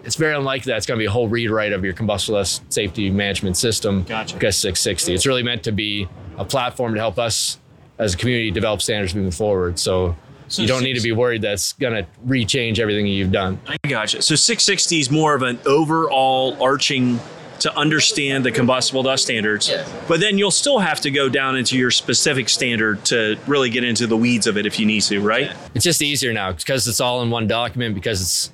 it's 0.03 0.17
very 0.17 0.35
unlikely 0.35 0.71
that 0.71 0.76
it's 0.76 0.87
going 0.87 0.99
to 0.99 1.03
be 1.03 1.07
a 1.07 1.11
whole 1.11 1.29
rewrite 1.29 1.73
of 1.73 1.85
your 1.85 1.93
combustible 1.93 2.45
safety 2.45 3.11
management 3.11 3.57
system 3.57 4.03
Gotcha. 4.05 4.35
because 4.35 4.57
660 4.57 5.14
it's 5.14 5.26
really 5.26 5.43
meant 5.43 5.62
to 5.64 5.73
be 5.73 6.09
a 6.37 6.45
platform 6.45 6.95
to 6.95 7.00
help 7.00 7.19
us 7.19 7.59
as 7.99 8.14
a 8.14 8.17
community 8.17 8.50
develop 8.50 8.83
standards 8.83 9.14
moving 9.14 9.31
forward 9.31 9.79
so, 9.79 10.17
So 10.49 10.62
you 10.62 10.69
don't 10.69 10.83
need 10.83 10.95
to 10.95 11.03
be 11.03 11.12
worried 11.12 11.43
that's 11.43 11.75
going 11.75 11.95
to 11.95 12.07
rechange 12.26 12.79
everything 12.79 13.07
you've 13.07 13.33
done 13.33 13.61
I 13.67 13.76
gotcha. 13.88 14.21
So 14.23 14.35
660 14.35 15.00
is 15.00 15.11
more 15.11 15.35
of 15.35 15.43
an 15.43 15.59
overall 15.67 16.61
arching 16.62 17.21
to 17.64 17.75
understand 17.78 18.44
the 18.44 18.52
combustible 18.52 19.02
dust 19.02 19.23
standards. 19.23 19.71
Yeah. 19.71 19.88
But 20.06 20.21
then 20.21 20.37
you'll 20.37 20.50
still 20.50 20.80
have 20.80 21.00
to 21.00 21.11
go 21.11 21.30
down 21.30 21.56
into 21.56 21.78
your 21.78 21.90
specific 21.90 22.50
standard 22.50 23.02
to 23.06 23.38
really 23.47 23.71
get 23.71 23.85
into 23.85 24.06
the 24.06 24.18
weeds 24.18 24.47
of 24.47 24.59
it 24.59 24.66
if 24.66 24.78
you 24.78 24.85
need 24.85 25.00
to, 25.04 25.18
right? 25.23 25.50
it's 25.75 25.83
just 25.83 26.02
easier 26.02 26.35
now 26.35 26.52
because 26.52 26.87
it's 26.87 27.00
all 27.00 27.23
in 27.23 27.30
one 27.30 27.47
document 27.47 27.94
because 27.94 28.21
it's 28.21 28.52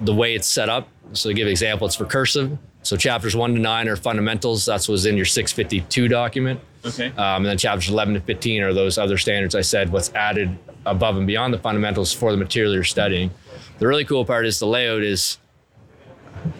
the 0.00 0.14
way 0.14 0.36
it's 0.36 0.46
set 0.46 0.68
up. 0.68 0.86
So 1.12 1.30
to 1.30 1.34
give 1.34 1.48
an 1.48 1.50
example, 1.50 1.88
it's 1.88 1.96
recursive. 1.96 2.56
So 2.84 2.96
chapters 2.96 3.34
one 3.34 3.52
to 3.54 3.60
nine 3.60 3.88
are 3.88 3.96
fundamentals. 3.96 4.64
That's 4.64 4.88
what's 4.88 5.06
in 5.06 5.16
your 5.16 5.26
652 5.26 6.06
document. 6.06 6.60
Okay. 6.84 7.08
Um, 7.08 7.16
and 7.16 7.46
then 7.46 7.58
chapters 7.58 7.88
11 7.90 8.14
to 8.14 8.20
15 8.20 8.62
are 8.62 8.72
those 8.72 8.96
other 8.96 9.18
standards 9.18 9.56
I 9.56 9.62
said, 9.62 9.90
what's 9.90 10.14
added 10.14 10.56
above 10.86 11.16
and 11.16 11.26
beyond 11.26 11.52
the 11.52 11.58
fundamentals 11.58 12.12
for 12.12 12.30
the 12.30 12.36
material 12.36 12.74
you're 12.74 12.84
studying. 12.84 13.32
The 13.80 13.88
really 13.88 14.04
cool 14.04 14.24
part 14.24 14.46
is 14.46 14.60
the 14.60 14.68
layout 14.68 15.02
is, 15.02 15.38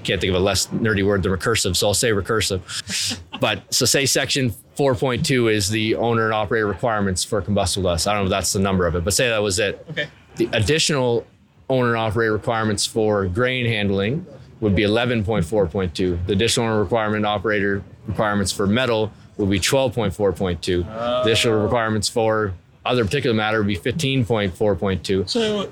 can't 0.04 0.20
think 0.20 0.30
of 0.30 0.36
a 0.36 0.44
less 0.44 0.66
nerdy 0.68 1.04
word 1.04 1.22
than 1.22 1.32
recursive, 1.32 1.76
so 1.76 1.88
I'll 1.88 1.94
say 1.94 2.10
recursive. 2.10 3.20
but 3.40 3.62
so 3.72 3.84
say 3.84 4.06
section 4.06 4.50
4.2 4.76 5.52
is 5.52 5.68
the 5.68 5.94
owner 5.96 6.26
and 6.26 6.34
operator 6.34 6.66
requirements 6.66 7.24
for 7.24 7.40
combustible 7.42 7.90
dust. 7.90 8.08
I 8.08 8.12
don't 8.12 8.22
know 8.22 8.26
if 8.26 8.30
that's 8.30 8.52
the 8.52 8.60
number 8.60 8.86
of 8.86 8.94
it, 8.94 9.04
but 9.04 9.12
say 9.12 9.28
that 9.28 9.42
was 9.42 9.58
it. 9.58 9.84
Okay. 9.90 10.08
The 10.36 10.48
additional 10.52 11.26
owner 11.68 11.88
and 11.88 11.98
operator 11.98 12.32
requirements 12.32 12.86
for 12.86 13.26
grain 13.26 13.66
handling 13.66 14.26
would 14.60 14.74
be 14.74 14.82
11.4.2. 14.82 16.26
The 16.26 16.32
additional 16.32 16.66
owner 16.66 16.82
requirement 16.82 17.26
operator 17.26 17.82
requirements 18.06 18.52
for 18.52 18.66
metal 18.66 19.12
would 19.36 19.50
be 19.50 19.58
12.4.2. 19.58 21.22
additional 21.22 21.62
requirements 21.62 22.08
for 22.08 22.54
other 22.84 23.04
particulate 23.04 23.36
matter 23.36 23.58
would 23.58 23.66
be 23.66 23.76
15.4.2. 23.76 25.28
So 25.28 25.70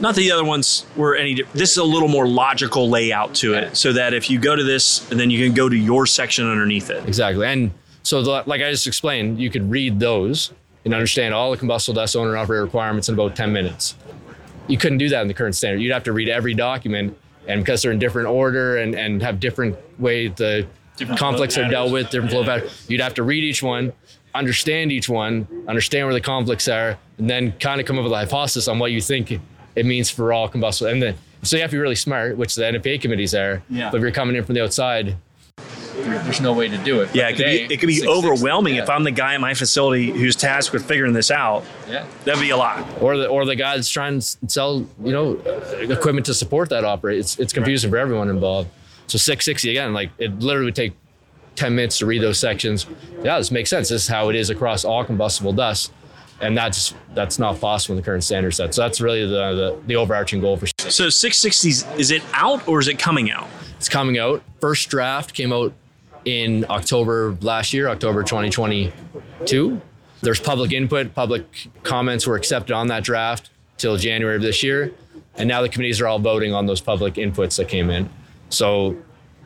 not 0.00 0.14
that 0.14 0.20
the 0.20 0.32
other 0.32 0.44
ones 0.44 0.86
were 0.96 1.14
any 1.14 1.42
this 1.54 1.72
is 1.72 1.76
a 1.76 1.84
little 1.84 2.08
more 2.08 2.26
logical 2.26 2.88
layout 2.88 3.34
to 3.36 3.54
it 3.54 3.76
so 3.76 3.92
that 3.92 4.14
if 4.14 4.30
you 4.30 4.38
go 4.38 4.54
to 4.56 4.64
this 4.64 5.10
and 5.10 5.18
then 5.18 5.30
you 5.30 5.44
can 5.44 5.54
go 5.54 5.68
to 5.68 5.76
your 5.76 6.06
section 6.06 6.46
underneath 6.46 6.90
it. 6.90 7.06
Exactly. 7.06 7.46
And 7.46 7.70
so, 8.02 8.22
the, 8.22 8.42
like 8.46 8.60
I 8.60 8.70
just 8.70 8.86
explained, 8.86 9.40
you 9.40 9.50
could 9.50 9.70
read 9.70 10.00
those 10.00 10.52
and 10.84 10.92
understand 10.92 11.34
all 11.34 11.52
the 11.52 11.56
combustible 11.56 11.94
dust 11.94 12.16
owner 12.16 12.30
and 12.30 12.38
operator 12.38 12.64
requirements 12.64 13.08
in 13.08 13.14
about 13.14 13.36
10 13.36 13.52
minutes. 13.52 13.94
You 14.66 14.76
couldn't 14.76 14.98
do 14.98 15.08
that 15.10 15.22
in 15.22 15.28
the 15.28 15.34
current 15.34 15.54
standard. 15.54 15.80
You'd 15.80 15.92
have 15.92 16.04
to 16.04 16.12
read 16.12 16.28
every 16.28 16.54
document, 16.54 17.16
and 17.46 17.60
because 17.60 17.82
they're 17.82 17.92
in 17.92 18.00
different 18.00 18.28
order 18.28 18.78
and, 18.78 18.94
and 18.94 19.22
have 19.22 19.38
different 19.38 19.76
way 20.00 20.28
the 20.28 20.66
Different 20.96 21.18
conflicts 21.18 21.56
are 21.56 21.68
dealt 21.68 21.90
with, 21.90 22.10
different 22.10 22.30
flow 22.30 22.44
patterns, 22.44 22.84
you'd 22.88 23.00
have 23.00 23.14
to 23.14 23.22
read 23.22 23.42
each 23.42 23.62
one, 23.62 23.92
understand 24.34 24.92
each 24.92 25.08
one, 25.08 25.46
understand 25.66 26.06
where 26.06 26.14
the 26.14 26.20
conflicts 26.20 26.68
are, 26.68 26.98
and 27.18 27.30
then 27.30 27.52
kind 27.52 27.80
of 27.80 27.86
come 27.86 27.98
up 27.98 28.04
with 28.04 28.12
a 28.12 28.16
hypothesis 28.16 28.68
on 28.68 28.78
what 28.78 28.92
you 28.92 29.00
think 29.00 29.40
it 29.74 29.86
means 29.86 30.10
for 30.10 30.32
all 30.32 30.48
combustible. 30.48 30.90
And 30.90 31.02
then, 31.02 31.16
so 31.42 31.56
you 31.56 31.62
have 31.62 31.70
to 31.70 31.76
be 31.76 31.80
really 31.80 31.94
smart, 31.94 32.36
which 32.36 32.54
the 32.54 32.62
NFPA 32.62 33.00
committees 33.00 33.34
are. 33.34 33.62
Yeah. 33.68 33.90
But 33.90 33.98
if 33.98 34.02
you're 34.02 34.12
coming 34.12 34.36
in 34.36 34.44
from 34.44 34.54
the 34.54 34.62
outside, 34.62 35.16
there's 35.94 36.40
no 36.40 36.52
way 36.52 36.68
to 36.68 36.78
do 36.78 37.00
it. 37.00 37.06
But 37.06 37.16
Yeah, 37.16 37.28
it 37.28 37.32
could 37.32 37.38
today, 37.38 37.66
be 37.68 37.74
it 37.74 37.80
could 37.80 37.86
be 37.86 37.96
660, 37.96 38.08
overwhelming 38.08 38.74
yeah. 38.76 38.82
if 38.82 38.90
I'm 38.90 39.04
the 39.04 39.10
guy 39.10 39.34
at 39.34 39.40
my 39.40 39.54
facility 39.54 40.10
who's 40.10 40.36
tasked 40.36 40.72
with 40.72 40.84
figuring 40.86 41.12
this 41.12 41.30
out. 41.30 41.64
Yeah. 41.88 42.06
That'd 42.24 42.40
be 42.40 42.50
a 42.50 42.56
lot. 42.56 42.86
Or 43.00 43.16
the 43.16 43.26
or 43.28 43.44
the 43.44 43.56
guy 43.56 43.76
that's 43.76 43.90
trying 43.90 44.20
to 44.20 44.38
sell, 44.48 44.86
you 45.02 45.12
know, 45.12 45.36
uh, 45.46 45.76
equipment 45.78 46.26
to 46.26 46.34
support 46.34 46.70
that 46.70 46.84
operate. 46.84 47.18
It's 47.18 47.38
it's 47.38 47.52
confusing 47.52 47.90
for 47.90 47.98
everyone 47.98 48.30
involved. 48.30 48.70
So 49.06 49.18
660 49.18 49.70
again, 49.70 49.92
like 49.92 50.10
it 50.18 50.38
literally 50.38 50.66
would 50.66 50.76
take 50.76 50.94
10 51.56 51.74
minutes 51.74 51.98
to 51.98 52.06
read 52.06 52.22
those 52.22 52.38
sections. 52.38 52.86
Yeah, 53.22 53.38
this 53.38 53.50
makes 53.50 53.68
sense. 53.68 53.88
This 53.90 54.02
is 54.02 54.08
how 54.08 54.30
it 54.30 54.36
is 54.36 54.48
across 54.48 54.84
all 54.84 55.04
combustible 55.04 55.52
dust. 55.52 55.92
And 56.42 56.56
that's 56.56 56.92
that's 57.14 57.38
not 57.38 57.60
possible 57.60 57.94
in 57.94 57.96
the 57.96 58.04
current 58.04 58.24
standard 58.24 58.50
set. 58.50 58.74
So 58.74 58.82
that's 58.82 59.00
really 59.00 59.24
the 59.24 59.54
the, 59.54 59.82
the 59.86 59.96
overarching 59.96 60.40
goal 60.40 60.56
for 60.56 60.66
So 60.90 61.06
660s 61.06 61.98
is 61.98 62.10
it 62.10 62.22
out 62.34 62.66
or 62.68 62.80
is 62.80 62.88
it 62.88 62.98
coming 62.98 63.30
out? 63.30 63.48
It's 63.76 63.88
coming 63.88 64.18
out. 64.18 64.42
First 64.60 64.88
draft 64.88 65.34
came 65.34 65.52
out 65.52 65.72
in 66.24 66.66
October 66.68 67.36
last 67.40 67.72
year, 67.72 67.88
October 67.88 68.22
2022. 68.22 69.80
There's 70.20 70.40
public 70.40 70.72
input, 70.72 71.14
public 71.14 71.44
comments 71.82 72.26
were 72.26 72.36
accepted 72.36 72.74
on 72.74 72.88
that 72.88 73.02
draft 73.02 73.50
till 73.76 73.96
January 73.96 74.36
of 74.36 74.42
this 74.42 74.62
year. 74.62 74.92
And 75.36 75.48
now 75.48 75.62
the 75.62 75.68
committees 75.68 76.00
are 76.00 76.06
all 76.06 76.18
voting 76.18 76.54
on 76.54 76.66
those 76.66 76.80
public 76.80 77.14
inputs 77.14 77.56
that 77.56 77.68
came 77.68 77.90
in. 77.90 78.08
So 78.50 78.96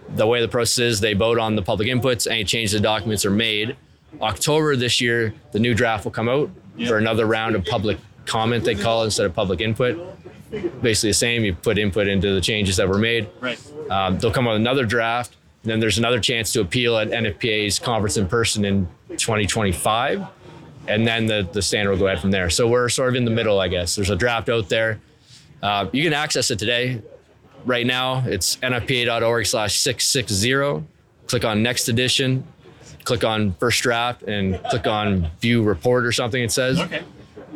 the 0.09 0.26
way 0.26 0.41
the 0.41 0.49
process 0.49 0.79
is, 0.79 1.00
they 1.00 1.15
vote 1.15 1.38
on 1.38 1.57
the 1.57 1.62
public 1.62 1.88
inputs, 1.88 2.31
any 2.31 2.45
changes 2.45 2.73
to 2.73 2.81
documents 2.81 3.25
are 3.25 3.31
made. 3.31 3.76
October 4.21 4.76
this 4.76 5.00
year, 5.00 5.33
the 5.53 5.59
new 5.59 5.75
draft 5.75 6.05
will 6.05 6.12
come 6.12 6.29
out 6.29 6.50
for 6.87 6.99
another 6.99 7.26
round 7.26 7.54
of 7.54 7.64
public 7.64 7.99
comment, 8.26 8.64
they 8.64 8.75
call 8.75 9.02
it, 9.02 9.06
instead 9.06 9.26
of 9.26 9.35
public 9.35 9.61
input. 9.61 9.99
Basically 10.83 11.11
the 11.11 11.14
same, 11.14 11.45
you 11.45 11.54
put 11.54 11.78
input 11.78 12.09
into 12.09 12.35
the 12.35 12.40
changes 12.40 12.76
that 12.76 12.88
were 12.88 12.99
made. 12.99 13.28
Right. 13.40 13.61
Um, 13.90 14.18
they'll 14.18 14.33
come 14.33 14.47
out 14.47 14.52
with 14.52 14.61
another 14.61 14.85
draft, 14.85 15.37
and 15.62 15.71
then 15.71 15.80
there's 15.80 15.99
another 15.99 16.21
chance 16.21 16.52
to 16.52 16.61
appeal 16.61 16.97
at 16.99 17.09
NFPA's 17.09 17.78
conference 17.78 18.16
in 18.16 18.28
person 18.28 18.64
in 18.64 18.87
2025, 19.11 20.25
and 20.88 21.06
then 21.06 21.26
the, 21.26 21.49
the 21.52 21.62
standard 21.62 21.92
will 21.92 21.99
go 21.99 22.06
ahead 22.06 22.21
from 22.21 22.30
there. 22.30 22.50
So 22.50 22.68
we're 22.68 22.88
sort 22.88 23.09
of 23.09 23.14
in 23.16 23.25
the 23.25 23.30
middle, 23.30 23.59
I 23.59 23.68
guess. 23.68 23.97
There's 23.97 24.11
a 24.11 24.16
draft 24.16 24.49
out 24.49 24.68
there. 24.68 25.00
Uh, 25.62 25.88
you 25.92 26.04
can 26.04 26.12
access 26.12 26.50
it 26.50 26.59
today. 26.59 27.02
Right 27.64 27.87
now, 27.87 28.23
it's 28.26 28.56
nfpa.org 28.56 29.47
slash 29.47 29.78
660. 29.80 30.87
Click 31.26 31.45
on 31.45 31.62
next 31.62 31.88
edition, 31.88 32.47
click 33.07 33.25
on 33.25 33.53
first 33.55 33.83
draft, 33.83 34.23
and 34.25 34.63
click 34.65 34.87
on 34.87 35.31
view 35.41 35.63
report 35.63 36.05
or 36.05 36.13
something, 36.13 36.43
it 36.43 36.53
says 36.53 36.79
Okay. 36.79 37.03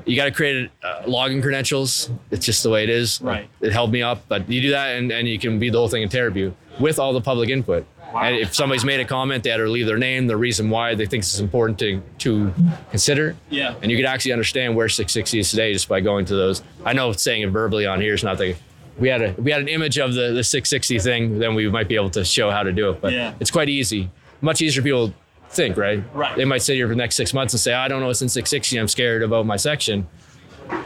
you 0.06 0.16
got 0.16 0.24
to 0.24 0.30
create 0.30 0.70
uh, 0.82 1.02
login 1.02 1.42
credentials. 1.42 2.08
It's 2.30 2.46
just 2.46 2.62
the 2.62 2.70
way 2.70 2.84
it 2.84 2.88
is. 2.90 3.20
Right. 3.20 3.48
It 3.60 3.72
held 3.72 3.92
me 3.92 4.00
up, 4.02 4.22
but 4.28 4.48
you 4.48 4.62
do 4.62 4.70
that 4.70 4.96
and, 4.96 5.10
and 5.12 5.28
you 5.28 5.38
can 5.38 5.58
be 5.58 5.68
the 5.68 5.76
whole 5.78 5.88
thing 5.88 6.02
in 6.02 6.08
TerraView 6.08 6.54
with 6.78 6.98
all 6.98 7.12
the 7.12 7.20
public 7.20 7.50
input. 7.50 7.84
Wow. 8.14 8.22
And 8.22 8.36
if 8.36 8.54
somebody's 8.54 8.84
made 8.84 8.98
a 9.00 9.04
comment, 9.04 9.44
they 9.44 9.50
had 9.50 9.58
to 9.58 9.68
leave 9.68 9.86
their 9.86 9.98
name, 9.98 10.26
the 10.26 10.36
reason 10.36 10.70
why 10.70 10.94
they 10.94 11.06
think 11.06 11.22
it's 11.22 11.38
important 11.38 11.78
to, 11.80 12.02
to 12.18 12.52
consider. 12.90 13.36
Yeah. 13.50 13.74
And 13.82 13.90
you 13.90 13.96
could 13.96 14.06
actually 14.06 14.32
understand 14.32 14.74
where 14.74 14.88
660 14.88 15.38
is 15.38 15.50
today 15.50 15.72
just 15.72 15.88
by 15.88 16.00
going 16.00 16.24
to 16.26 16.34
those. 16.34 16.62
I 16.84 16.92
know 16.92 17.12
saying 17.12 17.42
it 17.42 17.50
verbally 17.50 17.86
on 17.86 18.00
here 18.00 18.14
is 18.14 18.24
not 18.24 18.38
the. 18.38 18.56
We 18.98 19.08
had 19.08 19.22
a 19.22 19.32
we 19.38 19.50
had 19.52 19.60
an 19.62 19.68
image 19.68 19.98
of 19.98 20.12
the, 20.14 20.32
the 20.32 20.42
660 20.44 20.98
thing, 20.98 21.38
then 21.38 21.54
we 21.54 21.68
might 21.70 21.88
be 21.88 21.94
able 21.94 22.10
to 22.10 22.24
show 22.24 22.50
how 22.50 22.62
to 22.64 22.72
do 22.72 22.90
it. 22.90 23.00
But 23.00 23.12
Yeah. 23.12 23.32
it's 23.40 23.50
quite 23.50 23.68
easy, 23.68 24.10
much 24.40 24.60
easier 24.60 24.82
for 24.82 24.84
people 24.84 25.14
think, 25.50 25.76
right? 25.76 26.02
Right. 26.14 26.36
They 26.36 26.44
might 26.44 26.62
sit 26.62 26.74
here 26.74 26.86
for 26.86 26.94
the 26.94 26.98
next 26.98 27.16
six 27.16 27.34
months 27.34 27.52
and 27.52 27.60
say, 27.60 27.74
I 27.74 27.88
don't 27.88 28.00
know 28.00 28.06
what's 28.06 28.22
in 28.22 28.28
660. 28.28 28.78
I'm 28.78 28.88
scared 28.88 29.22
about 29.22 29.46
my 29.46 29.56
section. 29.56 30.06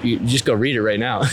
You 0.03 0.19
just 0.21 0.45
go 0.45 0.55
read 0.55 0.77
it 0.77 0.83
right 0.83 0.99
now. 0.99 1.23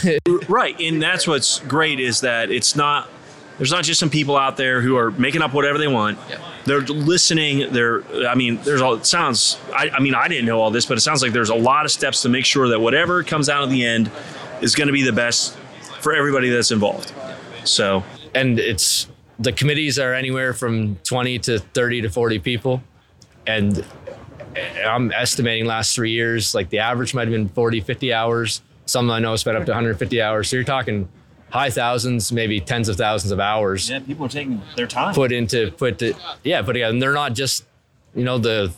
Right, 0.50 0.78
and 0.82 1.02
that's 1.02 1.28
what's 1.28 1.60
great 1.62 2.00
is 2.00 2.22
that 2.22 2.52
it's 2.52 2.76
not 2.76 3.10
there's 3.58 3.72
not 3.72 3.84
just 3.84 4.00
some 4.00 4.10
people 4.10 4.36
out 4.38 4.58
there 4.58 4.82
who 4.82 4.98
are 4.98 5.12
making 5.12 5.44
up 5.44 5.54
whatever 5.54 5.78
they 5.78 5.88
want. 5.88 6.18
They're 6.66 6.82
listening. 6.82 7.72
They're, 7.72 8.04
I 8.28 8.34
mean, 8.34 8.60
there's 8.64 8.82
all, 8.82 8.96
it 8.96 9.06
sounds, 9.06 9.60
I, 9.72 9.92
I 9.92 10.00
mean, 10.00 10.16
I 10.16 10.28
didn't 10.28 10.46
know 10.46 10.60
all 10.60 10.72
this, 10.72 10.88
but 10.88 10.98
it 10.98 11.02
sounds 11.02 11.22
like 11.22 11.32
there's 11.32 11.50
a 11.52 11.56
lot 11.56 11.86
of 11.86 11.92
steps 11.92 12.24
to 12.24 12.30
make 12.30 12.44
sure 12.44 12.70
that 12.70 12.80
whatever 12.80 13.24
comes 13.24 13.50
out 13.50 13.62
at 13.62 13.70
the 13.70 13.86
end 13.86 14.10
is 14.62 14.74
going 14.74 14.88
to 14.88 14.94
be 14.94 15.04
the 15.04 15.12
best 15.12 15.56
for 16.00 16.12
everybody 16.12 16.50
that's 16.50 16.72
involved. 16.72 17.14
So, 17.64 18.04
and 18.34 18.58
it's 18.58 19.08
the 19.38 19.52
committees 19.52 20.00
are 20.00 20.14
anywhere 20.14 20.54
from 20.54 20.96
20 21.04 21.38
to 21.40 21.60
30 21.60 22.02
to 22.02 22.10
40 22.10 22.40
people. 22.40 22.82
And 23.48 23.84
I'm 24.86 25.12
estimating 25.12 25.66
last 25.66 25.96
three 25.96 26.12
years, 26.12 26.54
like 26.54 26.70
the 26.70 26.80
average 26.80 27.14
might 27.14 27.28
have 27.28 27.32
been 27.32 27.50
40, 27.50 27.82
50 27.82 28.14
hours. 28.14 28.62
Some 28.86 29.10
I 29.10 29.20
know 29.20 29.36
spent 29.36 29.58
up 29.58 29.66
to 29.66 29.72
150 29.72 30.22
hours. 30.22 30.50
So 30.50 30.58
you're 30.58 30.64
talking 30.64 31.08
high 31.52 31.70
thousands, 31.70 32.32
maybe 32.32 32.60
tens 32.60 32.90
of 32.90 32.98
thousands 32.98 33.32
of 33.32 33.40
hours. 33.40 33.90
Yeah, 33.90 34.00
people 34.00 34.26
are 34.26 34.30
taking 34.30 34.62
their 34.76 34.88
time. 34.88 35.14
Put 35.14 35.32
into 35.32 35.72
put 35.72 36.00
to 36.00 36.14
yeah, 36.44 36.62
put 36.62 36.76
again, 36.76 37.00
they're 37.00 37.14
not 37.14 37.34
just, 37.34 37.66
you 38.16 38.24
know, 38.24 38.38
the 38.38 38.74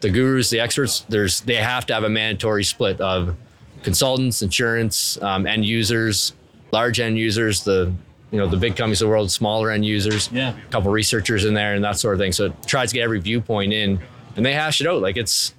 the 0.00 0.10
gurus, 0.10 0.50
the 0.50 0.60
experts. 0.60 1.04
There's 1.08 1.40
they 1.42 1.56
have 1.56 1.86
to 1.86 1.94
have 1.94 2.04
a 2.04 2.08
mandatory 2.08 2.64
split 2.64 3.00
of 3.00 3.36
consultants, 3.82 4.42
insurance, 4.42 5.20
um, 5.22 5.46
end 5.46 5.64
users, 5.64 6.32
large 6.72 7.00
end 7.00 7.18
users, 7.18 7.64
the 7.64 7.92
you 8.30 8.38
know 8.38 8.46
the 8.46 8.56
big 8.56 8.76
companies 8.76 9.00
of 9.00 9.06
the 9.06 9.10
world, 9.10 9.30
smaller 9.30 9.70
end 9.70 9.84
users. 9.84 10.30
Yeah. 10.32 10.56
A 10.56 10.70
couple 10.70 10.90
researchers 10.90 11.44
in 11.44 11.54
there 11.54 11.74
and 11.74 11.84
that 11.84 11.98
sort 11.98 12.14
of 12.14 12.20
thing. 12.20 12.32
So 12.32 12.46
it 12.46 12.66
tries 12.66 12.90
to 12.90 12.94
get 12.94 13.02
every 13.02 13.20
viewpoint 13.20 13.72
in, 13.72 14.00
and 14.36 14.44
they 14.44 14.52
hash 14.52 14.80
it 14.80 14.86
out 14.86 15.00
like 15.00 15.16
it's. 15.16 15.54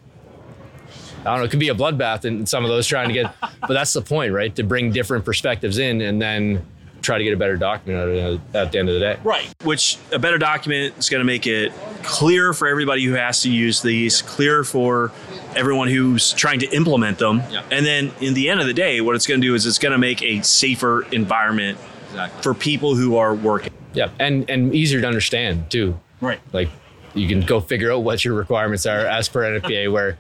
I 1.22 1.24
don't 1.24 1.40
know. 1.40 1.44
It 1.44 1.52
could 1.52 1.60
be 1.60 1.70
a 1.70 1.76
bloodbath 1.76 2.24
in 2.24 2.46
some 2.46 2.64
of 2.64 2.70
those 2.70 2.88
trying 2.88 3.10
to 3.10 3.14
get, 3.14 3.36
but 3.62 3.74
that's 3.74 3.92
the 3.92 4.02
point, 4.02 4.34
right? 4.34 4.56
To 4.56 4.64
bring 4.64 4.92
different 4.92 5.26
perspectives 5.26 5.78
in, 5.78 6.02
and 6.02 6.22
then 6.22 6.66
try 7.02 7.18
to 7.18 7.24
get 7.24 7.34
a 7.34 7.38
better 7.38 7.58
document 7.58 8.02
out 8.02 8.10
of 8.10 8.16
it 8.16 8.56
at 8.56 8.72
the 8.72 8.80
end 8.80 8.90
of 8.90 8.96
the 8.96 9.00
day. 9.00 9.18
Right. 9.24 9.54
Which 9.64 9.98
a 10.12 10.20
better 10.20 10.38
document 10.38 10.98
is 10.98 11.10
going 11.10 11.20
to 11.20 11.26
make 11.26 11.48
it 11.48 11.72
clear 12.04 12.54
for 12.54 12.68
everybody 12.68 13.04
who 13.06 13.14
has 13.14 13.42
to 13.44 13.52
use 13.52 13.82
these, 13.82 14.22
clear 14.22 14.64
for 14.64 15.12
everyone 15.56 15.88
who's 15.88 16.34
trying 16.34 16.60
to 16.60 16.68
implement 16.70 17.18
them. 17.18 17.42
Yeah. 17.50 17.64
And 17.72 17.86
then 17.86 18.12
in 18.20 18.34
the 18.34 18.50
end 18.50 18.60
of 18.60 18.68
the 18.68 18.74
day, 18.74 19.02
what 19.02 19.16
it's 19.16 19.28
going 19.28 19.42
to 19.42 19.48
do 19.48 19.56
is 19.56 19.66
it's 19.66 19.80
going 19.80 19.92
to 19.92 19.98
make 19.98 20.22
a 20.22 20.42
safer 20.42 21.04
environment 21.12 21.78
Exactly. 22.10 22.42
for 22.42 22.54
people 22.54 22.96
who 22.96 23.18
are 23.18 23.34
working. 23.34 23.74
Yeah, 23.94 24.10
and 24.20 24.50
and 24.50 24.74
easier 24.74 25.02
to 25.02 25.08
understand 25.08 25.70
too. 25.72 26.00
Right. 26.22 26.40
Like 26.54 26.70
you 27.14 27.28
can 27.28 27.42
go 27.42 27.60
figure 27.60 27.92
out 27.92 28.04
what 28.04 28.24
your 28.24 28.34
requirements 28.36 28.86
are 28.86 29.00
as 29.06 29.30
per 29.30 29.42
NFPA. 29.60 29.92
Where, 29.92 30.18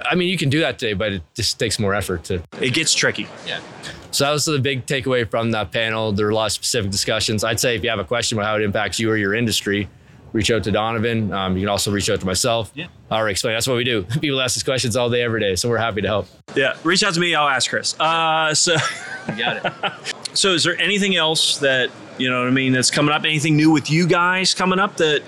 I 0.00 0.14
mean, 0.14 0.28
you 0.28 0.38
can 0.38 0.48
do 0.48 0.60
that 0.60 0.78
today, 0.78 0.94
but 0.94 1.12
it 1.12 1.22
just 1.34 1.58
takes 1.58 1.78
more 1.78 1.94
effort 1.94 2.24
to 2.24 2.42
It 2.60 2.72
gets 2.74 2.94
tricky. 2.94 3.28
Yeah. 3.46 3.60
So 4.10 4.24
that 4.24 4.30
was 4.30 4.46
the 4.46 4.58
big 4.58 4.86
takeaway 4.86 5.28
from 5.28 5.50
that 5.50 5.72
panel. 5.72 6.12
There 6.12 6.26
were 6.26 6.32
a 6.32 6.34
lot 6.34 6.46
of 6.46 6.52
specific 6.52 6.90
discussions. 6.90 7.44
I'd 7.44 7.60
say 7.60 7.76
if 7.76 7.84
you 7.84 7.90
have 7.90 7.98
a 7.98 8.04
question 8.04 8.38
about 8.38 8.46
how 8.46 8.56
it 8.56 8.62
impacts 8.62 8.98
you 8.98 9.10
or 9.10 9.16
your 9.16 9.34
industry, 9.34 9.88
reach 10.36 10.50
out 10.50 10.62
to 10.64 10.70
Donovan. 10.70 11.32
Um, 11.32 11.56
you 11.56 11.62
can 11.62 11.68
also 11.70 11.90
reach 11.90 12.10
out 12.10 12.20
to 12.20 12.26
myself. 12.26 12.70
Yeah. 12.74 12.88
I'll 13.10 13.26
explain. 13.26 13.54
That's 13.54 13.66
what 13.66 13.76
we 13.76 13.84
do. 13.84 14.02
People 14.20 14.40
ask 14.42 14.56
us 14.56 14.62
questions 14.62 14.94
all 14.96 15.08
day, 15.08 15.22
every 15.22 15.40
day. 15.40 15.56
So 15.56 15.68
we're 15.70 15.78
happy 15.78 16.02
to 16.02 16.08
help. 16.08 16.26
Yeah. 16.54 16.76
Reach 16.84 17.02
out 17.02 17.14
to 17.14 17.20
me. 17.20 17.34
I'll 17.34 17.48
ask 17.48 17.70
Chris. 17.70 17.98
Uh, 17.98 18.54
so, 18.54 18.76
You 19.28 19.36
got 19.36 19.64
it. 19.64 20.14
so 20.36 20.52
is 20.52 20.62
there 20.62 20.78
anything 20.78 21.16
else 21.16 21.58
that, 21.58 21.90
you 22.18 22.30
know 22.30 22.40
what 22.40 22.48
I 22.48 22.52
mean, 22.52 22.72
that's 22.72 22.90
coming 22.90 23.12
up? 23.14 23.24
Anything 23.24 23.56
new 23.56 23.70
with 23.70 23.90
you 23.90 24.06
guys 24.06 24.52
coming 24.54 24.78
up 24.78 24.96
that 24.98 25.22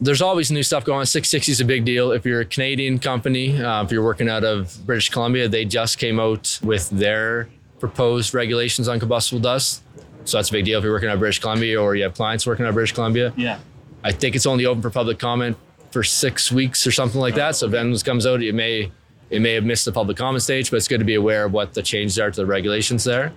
There's 0.00 0.20
always 0.22 0.50
new 0.52 0.62
stuff 0.62 0.84
going 0.84 1.00
on. 1.00 1.06
660 1.06 1.50
is 1.52 1.60
a 1.60 1.64
big 1.64 1.84
deal. 1.84 2.12
If 2.12 2.24
you're 2.26 2.40
a 2.40 2.44
Canadian 2.44 2.98
company, 2.98 3.60
uh, 3.60 3.82
if 3.82 3.90
you're 3.90 4.04
working 4.04 4.28
out 4.28 4.44
of 4.44 4.76
British 4.86 5.08
Columbia, 5.08 5.48
they 5.48 5.64
just 5.64 5.98
came 5.98 6.20
out 6.20 6.60
with 6.62 6.90
their 6.90 7.48
proposed 7.80 8.32
regulations 8.34 8.86
on 8.86 9.00
combustible 9.00 9.40
dust. 9.40 9.82
So 10.24 10.36
that's 10.38 10.50
a 10.50 10.52
big 10.52 10.66
deal 10.66 10.78
if 10.78 10.84
you're 10.84 10.92
working 10.92 11.08
out 11.08 11.14
of 11.14 11.18
British 11.20 11.40
Columbia 11.40 11.80
or 11.82 11.96
you 11.96 12.04
have 12.04 12.14
clients 12.14 12.46
working 12.46 12.64
out 12.64 12.68
of 12.68 12.74
British 12.74 12.92
Columbia. 12.92 13.32
Yeah. 13.36 13.58
I 14.04 14.12
think 14.12 14.34
it's 14.34 14.46
only 14.46 14.66
open 14.66 14.82
for 14.82 14.90
public 14.90 15.18
comment 15.18 15.56
for 15.90 16.02
six 16.02 16.50
weeks 16.50 16.86
or 16.86 16.92
something 16.92 17.20
like 17.20 17.34
that. 17.34 17.56
So 17.56 17.66
if 17.66 17.74
anyone 17.74 17.98
comes 18.00 18.26
out, 18.26 18.42
it 18.42 18.54
may 18.54 18.90
it 19.30 19.40
may 19.40 19.54
have 19.54 19.64
missed 19.64 19.84
the 19.84 19.92
public 19.92 20.16
comment 20.16 20.42
stage, 20.42 20.70
but 20.70 20.76
it's 20.76 20.88
good 20.88 20.98
to 20.98 21.04
be 21.04 21.14
aware 21.14 21.44
of 21.44 21.52
what 21.52 21.74
the 21.74 21.82
changes 21.82 22.18
are 22.18 22.30
to 22.30 22.36
the 22.40 22.46
regulations 22.46 23.04
there. 23.04 23.32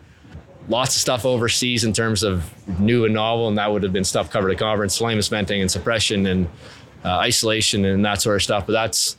Lots 0.67 0.95
of 0.95 1.01
stuff 1.01 1.25
overseas 1.25 1.83
in 1.83 1.93
terms 1.93 2.23
of 2.23 2.51
new 2.79 3.05
and 3.05 3.13
novel, 3.13 3.47
and 3.47 3.57
that 3.57 3.71
would 3.71 3.83
have 3.83 3.93
been 3.93 4.03
stuff 4.03 4.29
covered 4.31 4.51
at 4.51 4.57
conference, 4.57 4.97
flameless 4.97 5.27
venting 5.27 5.61
and 5.61 5.69
suppression 5.69 6.25
and 6.25 6.49
uh, 7.03 7.17
isolation 7.17 7.85
and 7.85 8.03
that 8.03 8.21
sort 8.21 8.35
of 8.37 8.41
stuff. 8.41 8.65
But 8.65 8.73
that's 8.73 9.17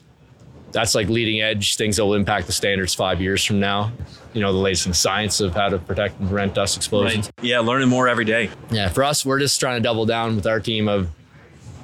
that's 0.72 0.94
like 0.94 1.08
leading 1.08 1.40
edge 1.40 1.76
things 1.76 1.96
that 1.96 2.04
will 2.04 2.14
impact 2.14 2.46
the 2.46 2.52
standards 2.52 2.94
five 2.94 3.20
years 3.20 3.44
from 3.44 3.60
now. 3.60 3.92
You 4.34 4.42
know, 4.42 4.52
the 4.52 4.58
latest 4.58 4.86
in 4.86 4.92
science 4.92 5.40
of 5.40 5.54
how 5.54 5.68
to 5.68 5.78
protect 5.78 6.18
and 6.18 6.28
prevent 6.28 6.54
dust 6.54 6.76
explosions. 6.76 7.30
Yeah. 7.40 7.60
Learning 7.60 7.88
more 7.88 8.08
every 8.08 8.24
day. 8.24 8.50
Yeah, 8.70 8.88
for 8.88 9.04
us, 9.04 9.24
we're 9.24 9.38
just 9.38 9.58
trying 9.58 9.76
to 9.76 9.82
double 9.82 10.04
down 10.04 10.36
with 10.36 10.46
our 10.46 10.60
team 10.60 10.88
of, 10.88 11.08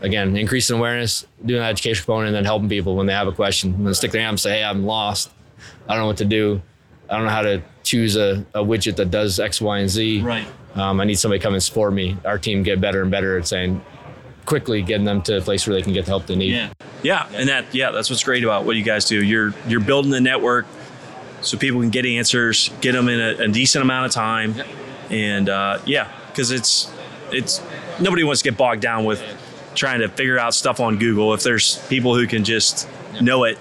again, 0.02 0.36
increasing 0.36 0.76
awareness, 0.76 1.26
doing 1.44 1.60
that 1.60 1.70
education 1.70 2.04
component, 2.04 2.28
and 2.28 2.36
then 2.36 2.44
helping 2.44 2.68
people 2.68 2.96
when 2.96 3.06
they 3.06 3.12
have 3.12 3.28
a 3.28 3.32
question. 3.32 3.72
When 3.72 3.84
they 3.84 3.92
stick 3.94 4.10
their 4.10 4.20
hand 4.20 4.32
and 4.32 4.40
say, 4.40 4.58
hey, 4.58 4.64
I'm 4.64 4.84
lost. 4.84 5.30
I 5.88 5.94
don't 5.94 6.02
know 6.02 6.06
what 6.08 6.18
to 6.18 6.24
do. 6.24 6.60
I 7.08 7.16
don't 7.16 7.24
know 7.24 7.32
how 7.32 7.42
to 7.42 7.62
choose 7.82 8.16
a, 8.16 8.44
a 8.54 8.62
widget 8.62 8.96
that 8.96 9.10
does 9.10 9.40
X, 9.40 9.60
Y, 9.60 9.78
and 9.78 9.88
Z. 9.88 10.22
Right. 10.22 10.46
Um, 10.74 11.00
I 11.00 11.04
need 11.04 11.14
somebody 11.14 11.38
to 11.38 11.42
come 11.42 11.54
and 11.54 11.62
support 11.62 11.92
me. 11.92 12.16
Our 12.24 12.38
team 12.38 12.62
get 12.62 12.80
better 12.80 13.02
and 13.02 13.10
better 13.10 13.38
at 13.38 13.46
saying, 13.46 13.82
quickly 14.44 14.82
getting 14.82 15.04
them 15.04 15.22
to 15.22 15.38
a 15.38 15.40
place 15.40 15.66
where 15.66 15.74
they 15.74 15.82
can 15.82 15.92
get 15.92 16.04
the 16.04 16.10
help 16.10 16.26
they 16.26 16.36
need. 16.36 16.70
Yeah, 17.02 17.28
and 17.34 17.48
that 17.48 17.74
yeah, 17.74 17.90
that's 17.90 18.10
what's 18.10 18.22
great 18.22 18.44
about 18.44 18.64
what 18.64 18.76
you 18.76 18.82
guys 18.82 19.04
do. 19.04 19.22
You're 19.22 19.52
you're 19.66 19.80
building 19.80 20.10
the 20.10 20.20
network 20.20 20.66
so 21.40 21.58
people 21.58 21.80
can 21.80 21.90
get 21.90 22.06
answers, 22.06 22.70
get 22.80 22.92
them 22.92 23.08
in 23.08 23.20
a, 23.20 23.44
a 23.44 23.48
decent 23.48 23.82
amount 23.82 24.06
of 24.06 24.12
time, 24.12 24.54
and 25.10 25.48
uh, 25.48 25.80
yeah, 25.84 26.12
because 26.28 26.50
it's 26.50 26.92
it's 27.30 27.60
nobody 28.00 28.24
wants 28.24 28.42
to 28.42 28.50
get 28.50 28.56
bogged 28.56 28.82
down 28.82 29.04
with 29.04 29.22
trying 29.74 30.00
to 30.00 30.08
figure 30.08 30.38
out 30.38 30.54
stuff 30.54 30.80
on 30.80 30.98
Google 30.98 31.34
if 31.34 31.42
there's 31.42 31.76
people 31.88 32.14
who 32.14 32.26
can 32.26 32.44
just 32.44 32.88
know 33.20 33.44
it. 33.44 33.58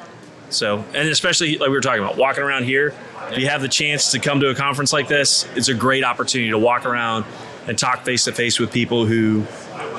So, 0.49 0.83
and 0.93 1.07
especially 1.07 1.57
like 1.57 1.69
we 1.69 1.75
were 1.75 1.81
talking 1.81 2.03
about 2.03 2.17
walking 2.17 2.43
around 2.43 2.65
here, 2.65 2.93
if 3.31 3.37
you 3.37 3.47
have 3.47 3.61
the 3.61 3.69
chance 3.69 4.11
to 4.11 4.19
come 4.19 4.39
to 4.41 4.49
a 4.49 4.55
conference 4.55 4.91
like 4.91 5.07
this, 5.07 5.47
it's 5.55 5.69
a 5.69 5.73
great 5.73 6.03
opportunity 6.03 6.51
to 6.51 6.57
walk 6.57 6.85
around 6.85 7.25
and 7.67 7.77
talk 7.77 8.03
face 8.03 8.25
to 8.25 8.33
face 8.33 8.59
with 8.59 8.71
people 8.71 9.05
who 9.05 9.45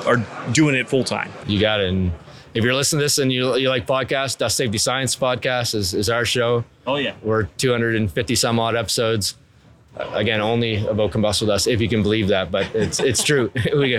are 0.05 0.17
doing 0.51 0.75
it 0.75 0.87
full 0.87 1.03
time. 1.03 1.31
You 1.47 1.59
got 1.59 1.79
it. 1.79 1.89
And 1.89 2.11
if 2.53 2.63
you're 2.63 2.75
listening 2.75 2.99
to 2.99 3.05
this 3.05 3.17
and 3.17 3.31
you, 3.31 3.55
you 3.55 3.69
like 3.69 3.87
podcasts, 3.87 4.37
Dust 4.37 4.57
Safety 4.57 4.77
Science 4.77 5.15
Podcast 5.15 5.73
is, 5.73 5.93
is 5.93 6.09
our 6.09 6.25
show. 6.25 6.63
Oh 6.85 6.97
yeah. 6.97 7.15
We're 7.23 7.43
250 7.43 8.35
some 8.35 8.59
odd 8.59 8.75
episodes. 8.75 9.35
Again, 9.95 10.41
only 10.41 10.85
about 10.85 11.11
combustible 11.11 11.53
dust, 11.53 11.67
if 11.67 11.79
you 11.79 11.87
can 11.87 12.01
believe 12.01 12.29
that, 12.29 12.51
but 12.51 12.73
it's 12.73 12.99
it's 12.99 13.23
true. 13.23 13.51
we 13.77 13.91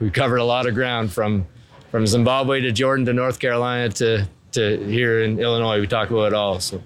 we 0.00 0.10
covered 0.10 0.38
a 0.38 0.44
lot 0.44 0.66
of 0.66 0.74
ground 0.74 1.12
from 1.12 1.46
from 1.90 2.06
Zimbabwe 2.06 2.60
to 2.60 2.72
Jordan 2.72 3.04
to 3.06 3.12
North 3.12 3.38
Carolina 3.38 3.88
to 3.90 4.28
to 4.52 4.84
here 4.84 5.22
in 5.22 5.38
Illinois. 5.38 5.80
We 5.80 5.86
talk 5.86 6.10
about 6.10 6.28
it 6.28 6.34
all. 6.34 6.58
So, 6.60 6.82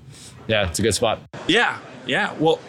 yeah, 0.47 0.69
it's 0.69 0.79
a 0.79 0.83
good 0.83 0.95
spot. 0.95 1.21
Yeah, 1.47 1.79
yeah. 2.07 2.35
Well, 2.39 2.61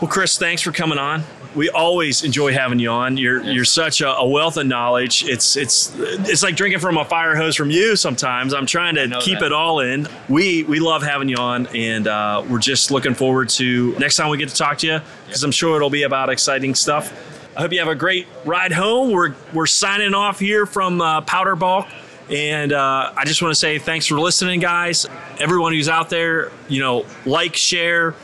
well, 0.00 0.10
Chris, 0.10 0.38
thanks 0.38 0.62
for 0.62 0.72
coming 0.72 0.98
on. 0.98 1.22
We 1.54 1.70
always 1.70 2.22
enjoy 2.22 2.52
having 2.52 2.78
you 2.78 2.90
on. 2.90 3.16
You're 3.16 3.42
you're 3.42 3.64
such 3.64 4.02
a, 4.02 4.14
a 4.14 4.28
wealth 4.28 4.58
of 4.58 4.66
knowledge. 4.66 5.24
It's 5.24 5.56
it's 5.56 5.94
it's 5.96 6.42
like 6.42 6.54
drinking 6.54 6.80
from 6.80 6.98
a 6.98 7.04
fire 7.04 7.34
hose 7.34 7.56
from 7.56 7.70
you. 7.70 7.96
Sometimes 7.96 8.52
I'm 8.52 8.66
trying 8.66 8.94
to 8.96 9.18
keep 9.20 9.38
that. 9.38 9.46
it 9.46 9.52
all 9.52 9.80
in. 9.80 10.06
We 10.28 10.64
we 10.64 10.80
love 10.80 11.02
having 11.02 11.30
you 11.30 11.36
on, 11.36 11.66
and 11.68 12.06
uh, 12.06 12.44
we're 12.46 12.58
just 12.58 12.90
looking 12.90 13.14
forward 13.14 13.48
to 13.50 13.98
next 13.98 14.16
time 14.16 14.28
we 14.28 14.36
get 14.36 14.50
to 14.50 14.54
talk 14.54 14.78
to 14.78 14.86
you 14.86 15.00
because 15.26 15.42
I'm 15.44 15.50
sure 15.50 15.76
it'll 15.76 15.88
be 15.88 16.02
about 16.02 16.28
exciting 16.28 16.74
stuff. 16.74 17.35
I 17.56 17.62
hope 17.62 17.72
you 17.72 17.78
have 17.78 17.88
a 17.88 17.94
great 17.94 18.26
ride 18.44 18.72
home. 18.72 19.10
We're 19.10 19.34
we're 19.54 19.66
signing 19.66 20.12
off 20.12 20.38
here 20.38 20.66
from 20.66 21.00
uh, 21.00 21.22
Powder 21.22 21.56
Bulk. 21.56 21.86
And 22.28 22.72
uh, 22.72 23.12
I 23.16 23.24
just 23.24 23.40
want 23.40 23.52
to 23.52 23.58
say 23.58 23.78
thanks 23.78 24.06
for 24.06 24.18
listening, 24.18 24.60
guys. 24.60 25.06
Everyone 25.38 25.72
who's 25.72 25.88
out 25.88 26.10
there, 26.10 26.50
you 26.68 26.80
know, 26.80 27.06
like, 27.24 27.54
share, 27.54 28.14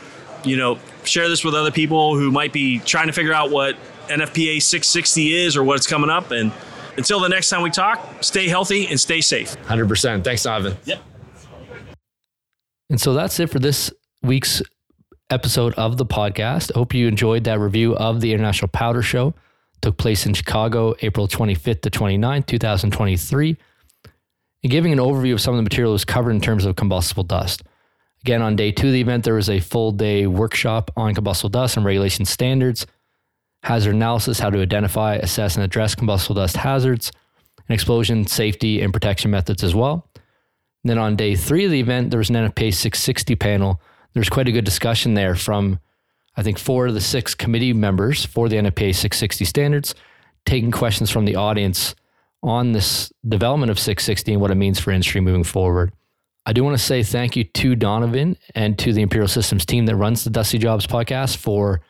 you 0.43 0.57
know, 0.57 0.77
share 1.05 1.29
this 1.29 1.43
with 1.43 1.55
other 1.55 1.71
people 1.71 2.15
who 2.17 2.29
might 2.29 2.51
be 2.51 2.79
trying 2.79 3.07
to 3.07 3.13
figure 3.13 3.33
out 3.33 3.49
what 3.49 3.75
NFPA 4.09 4.61
660 4.61 5.33
is 5.33 5.55
or 5.55 5.63
what's 5.63 5.87
coming 5.87 6.09
up. 6.09 6.31
And 6.31 6.51
until 6.97 7.21
the 7.21 7.29
next 7.29 7.49
time 7.49 7.61
we 7.61 7.69
talk, 7.69 8.05
stay 8.21 8.49
healthy 8.49 8.87
and 8.87 8.99
stay 8.99 9.21
safe. 9.21 9.55
100%. 9.67 10.23
Thanks, 10.23 10.45
Ivan. 10.45 10.75
Yep. 10.83 11.01
And 12.89 12.99
so 12.99 13.13
that's 13.13 13.39
it 13.39 13.49
for 13.49 13.59
this 13.59 13.89
week's 14.21 14.61
episode 15.33 15.73
of 15.73 15.97
the 15.97 16.05
podcast. 16.05 16.71
Hope 16.75 16.93
you 16.93 17.07
enjoyed 17.07 17.43
that 17.45 17.59
review 17.59 17.95
of 17.95 18.21
the 18.21 18.31
International 18.33 18.67
Powder 18.67 19.01
Show. 19.01 19.33
took 19.81 19.97
place 19.97 20.27
in 20.27 20.35
Chicago, 20.35 20.93
April 21.01 21.27
25th 21.27 21.81
to 21.81 21.89
29th, 21.89 22.45
2023. 22.45 23.57
And 24.61 24.71
giving 24.71 24.93
an 24.93 24.99
overview 24.99 25.33
of 25.33 25.41
some 25.41 25.55
of 25.55 25.57
the 25.57 25.63
material 25.63 25.91
was 25.91 26.05
covered 26.05 26.31
in 26.31 26.39
terms 26.39 26.65
of 26.65 26.75
combustible 26.75 27.23
dust. 27.23 27.63
Again, 28.21 28.43
on 28.43 28.55
day 28.55 28.71
two 28.71 28.87
of 28.87 28.93
the 28.93 29.01
event, 29.01 29.23
there 29.23 29.33
was 29.33 29.49
a 29.49 29.59
full 29.59 29.91
day 29.91 30.27
workshop 30.27 30.91
on 30.95 31.15
combustible 31.15 31.49
dust 31.49 31.77
and 31.77 31.85
regulation 31.85 32.25
standards, 32.25 32.85
hazard 33.63 33.95
analysis, 33.95 34.39
how 34.39 34.51
to 34.51 34.61
identify, 34.61 35.15
assess, 35.15 35.55
and 35.55 35.65
address 35.65 35.95
combustible 35.95 36.35
dust 36.35 36.57
hazards, 36.57 37.11
and 37.67 37.73
explosion 37.73 38.27
safety 38.27 38.81
and 38.81 38.93
protection 38.93 39.31
methods 39.31 39.63
as 39.63 39.73
well. 39.73 40.07
And 40.83 40.91
then 40.91 40.99
on 40.99 41.15
day 41.15 41.35
three 41.35 41.65
of 41.65 41.71
the 41.71 41.79
event, 41.79 42.11
there 42.11 42.19
was 42.19 42.29
an 42.29 42.35
NFPA 42.35 42.71
660 42.71 43.35
panel. 43.35 43.81
There's 44.13 44.29
quite 44.29 44.47
a 44.47 44.51
good 44.51 44.65
discussion 44.65 45.13
there 45.13 45.35
from, 45.35 45.79
I 46.35 46.43
think, 46.43 46.59
four 46.59 46.87
of 46.87 46.93
the 46.93 47.01
six 47.01 47.33
committee 47.35 47.73
members 47.73 48.25
for 48.25 48.49
the 48.49 48.57
NFPA 48.57 48.93
660 48.93 49.45
standards, 49.45 49.95
taking 50.45 50.71
questions 50.71 51.09
from 51.09 51.25
the 51.25 51.35
audience 51.35 51.95
on 52.43 52.73
this 52.73 53.11
development 53.27 53.71
of 53.71 53.79
660 53.79 54.33
and 54.33 54.41
what 54.41 54.51
it 54.51 54.55
means 54.55 54.79
for 54.79 54.91
industry 54.91 55.21
moving 55.21 55.43
forward. 55.43 55.93
I 56.45 56.51
do 56.51 56.63
want 56.63 56.77
to 56.77 56.83
say 56.83 57.03
thank 57.03 57.37
you 57.37 57.45
to 57.45 57.75
Donovan 57.75 58.37
and 58.53 58.77
to 58.79 58.91
the 58.91 59.01
Imperial 59.01 59.29
Systems 59.29 59.65
team 59.65 59.85
that 59.85 59.95
runs 59.95 60.23
the 60.23 60.29
Dusty 60.29 60.57
Jobs 60.57 60.85
podcast 60.85 61.37
for 61.37 61.81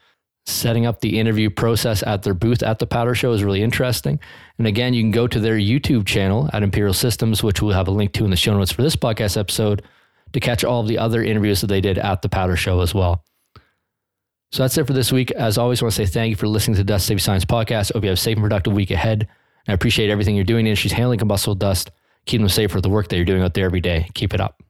setting 0.45 0.86
up 0.86 0.99
the 0.99 1.19
interview 1.19 1.49
process 1.49 2.03
at 2.03 2.21
their 2.21 2.33
booth 2.33 2.62
at 2.62 2.77
the 2.77 2.86
powder 2.86 3.15
show 3.15 3.31
is 3.31 3.43
really 3.43 3.63
interesting. 3.63 4.19
And 4.57 4.67
again, 4.67 4.93
you 4.93 5.01
can 5.01 5.12
go 5.12 5.25
to 5.25 5.39
their 5.39 5.55
YouTube 5.55 6.05
channel 6.05 6.49
at 6.53 6.62
Imperial 6.62 6.93
Systems, 6.93 7.41
which 7.41 7.62
we'll 7.62 7.73
have 7.73 7.88
a 7.88 7.91
link 7.91 8.13
to 8.13 8.25
in 8.25 8.29
the 8.29 8.38
show 8.38 8.55
notes 8.55 8.71
for 8.71 8.83
this 8.83 8.95
podcast 8.95 9.38
episode 9.38 9.81
to 10.34 10.39
catch 10.39 10.63
all 10.63 10.82
of 10.82 10.88
the 10.88 10.98
other 10.98 11.24
interviews 11.24 11.62
that 11.62 11.67
they 11.67 11.82
did 11.82 11.98
at 11.98 12.22
the 12.22 12.30
powder 12.30 12.56
show 12.56 12.82
as 12.82 12.93
well. 12.93 13.24
So 14.52 14.63
that's 14.63 14.78
it 14.78 14.86
for 14.86 14.93
this 14.93 15.12
week. 15.12 15.32
As 15.32 15.58
always, 15.58 15.82
I 15.82 15.86
want 15.86 15.96
to 15.96 16.06
say 16.06 16.12
thank 16.12 16.30
you 16.30 16.36
for 16.36 16.48
listening 16.48 16.76
to 16.76 16.82
the 16.82 16.88
Dust 16.88 17.08
Safety 17.08 17.24
Science 17.24 17.46
podcast. 17.46 17.93
Hope 17.93 18.04
you 18.04 18.10
have 18.10 18.17
a 18.17 18.22
safe 18.22 18.38
and 18.38 18.43
productive 18.43 18.74
week 18.74 18.91
ahead. 18.91 19.22
And 19.22 19.69
I 19.69 19.74
appreciate 19.74 20.10
everything 20.12 20.36
you're 20.36 20.43
doing 20.43 20.62
in 20.62 20.67
industries 20.67 20.91
handling 20.91 21.19
combustible 21.19 21.56
dust. 21.56 21.89
Keep 22.26 22.41
them 22.41 22.50
safe 22.50 22.72
for 22.72 22.80
the 22.80 22.89
work 22.89 23.10
that 23.10 23.15
you're 23.15 23.26
doing 23.26 23.41
out 23.41 23.54
there 23.54 23.65
every 23.65 23.82
day. 23.82 24.10
Keep 24.13 24.34
it 24.34 24.41
up. 24.41 24.62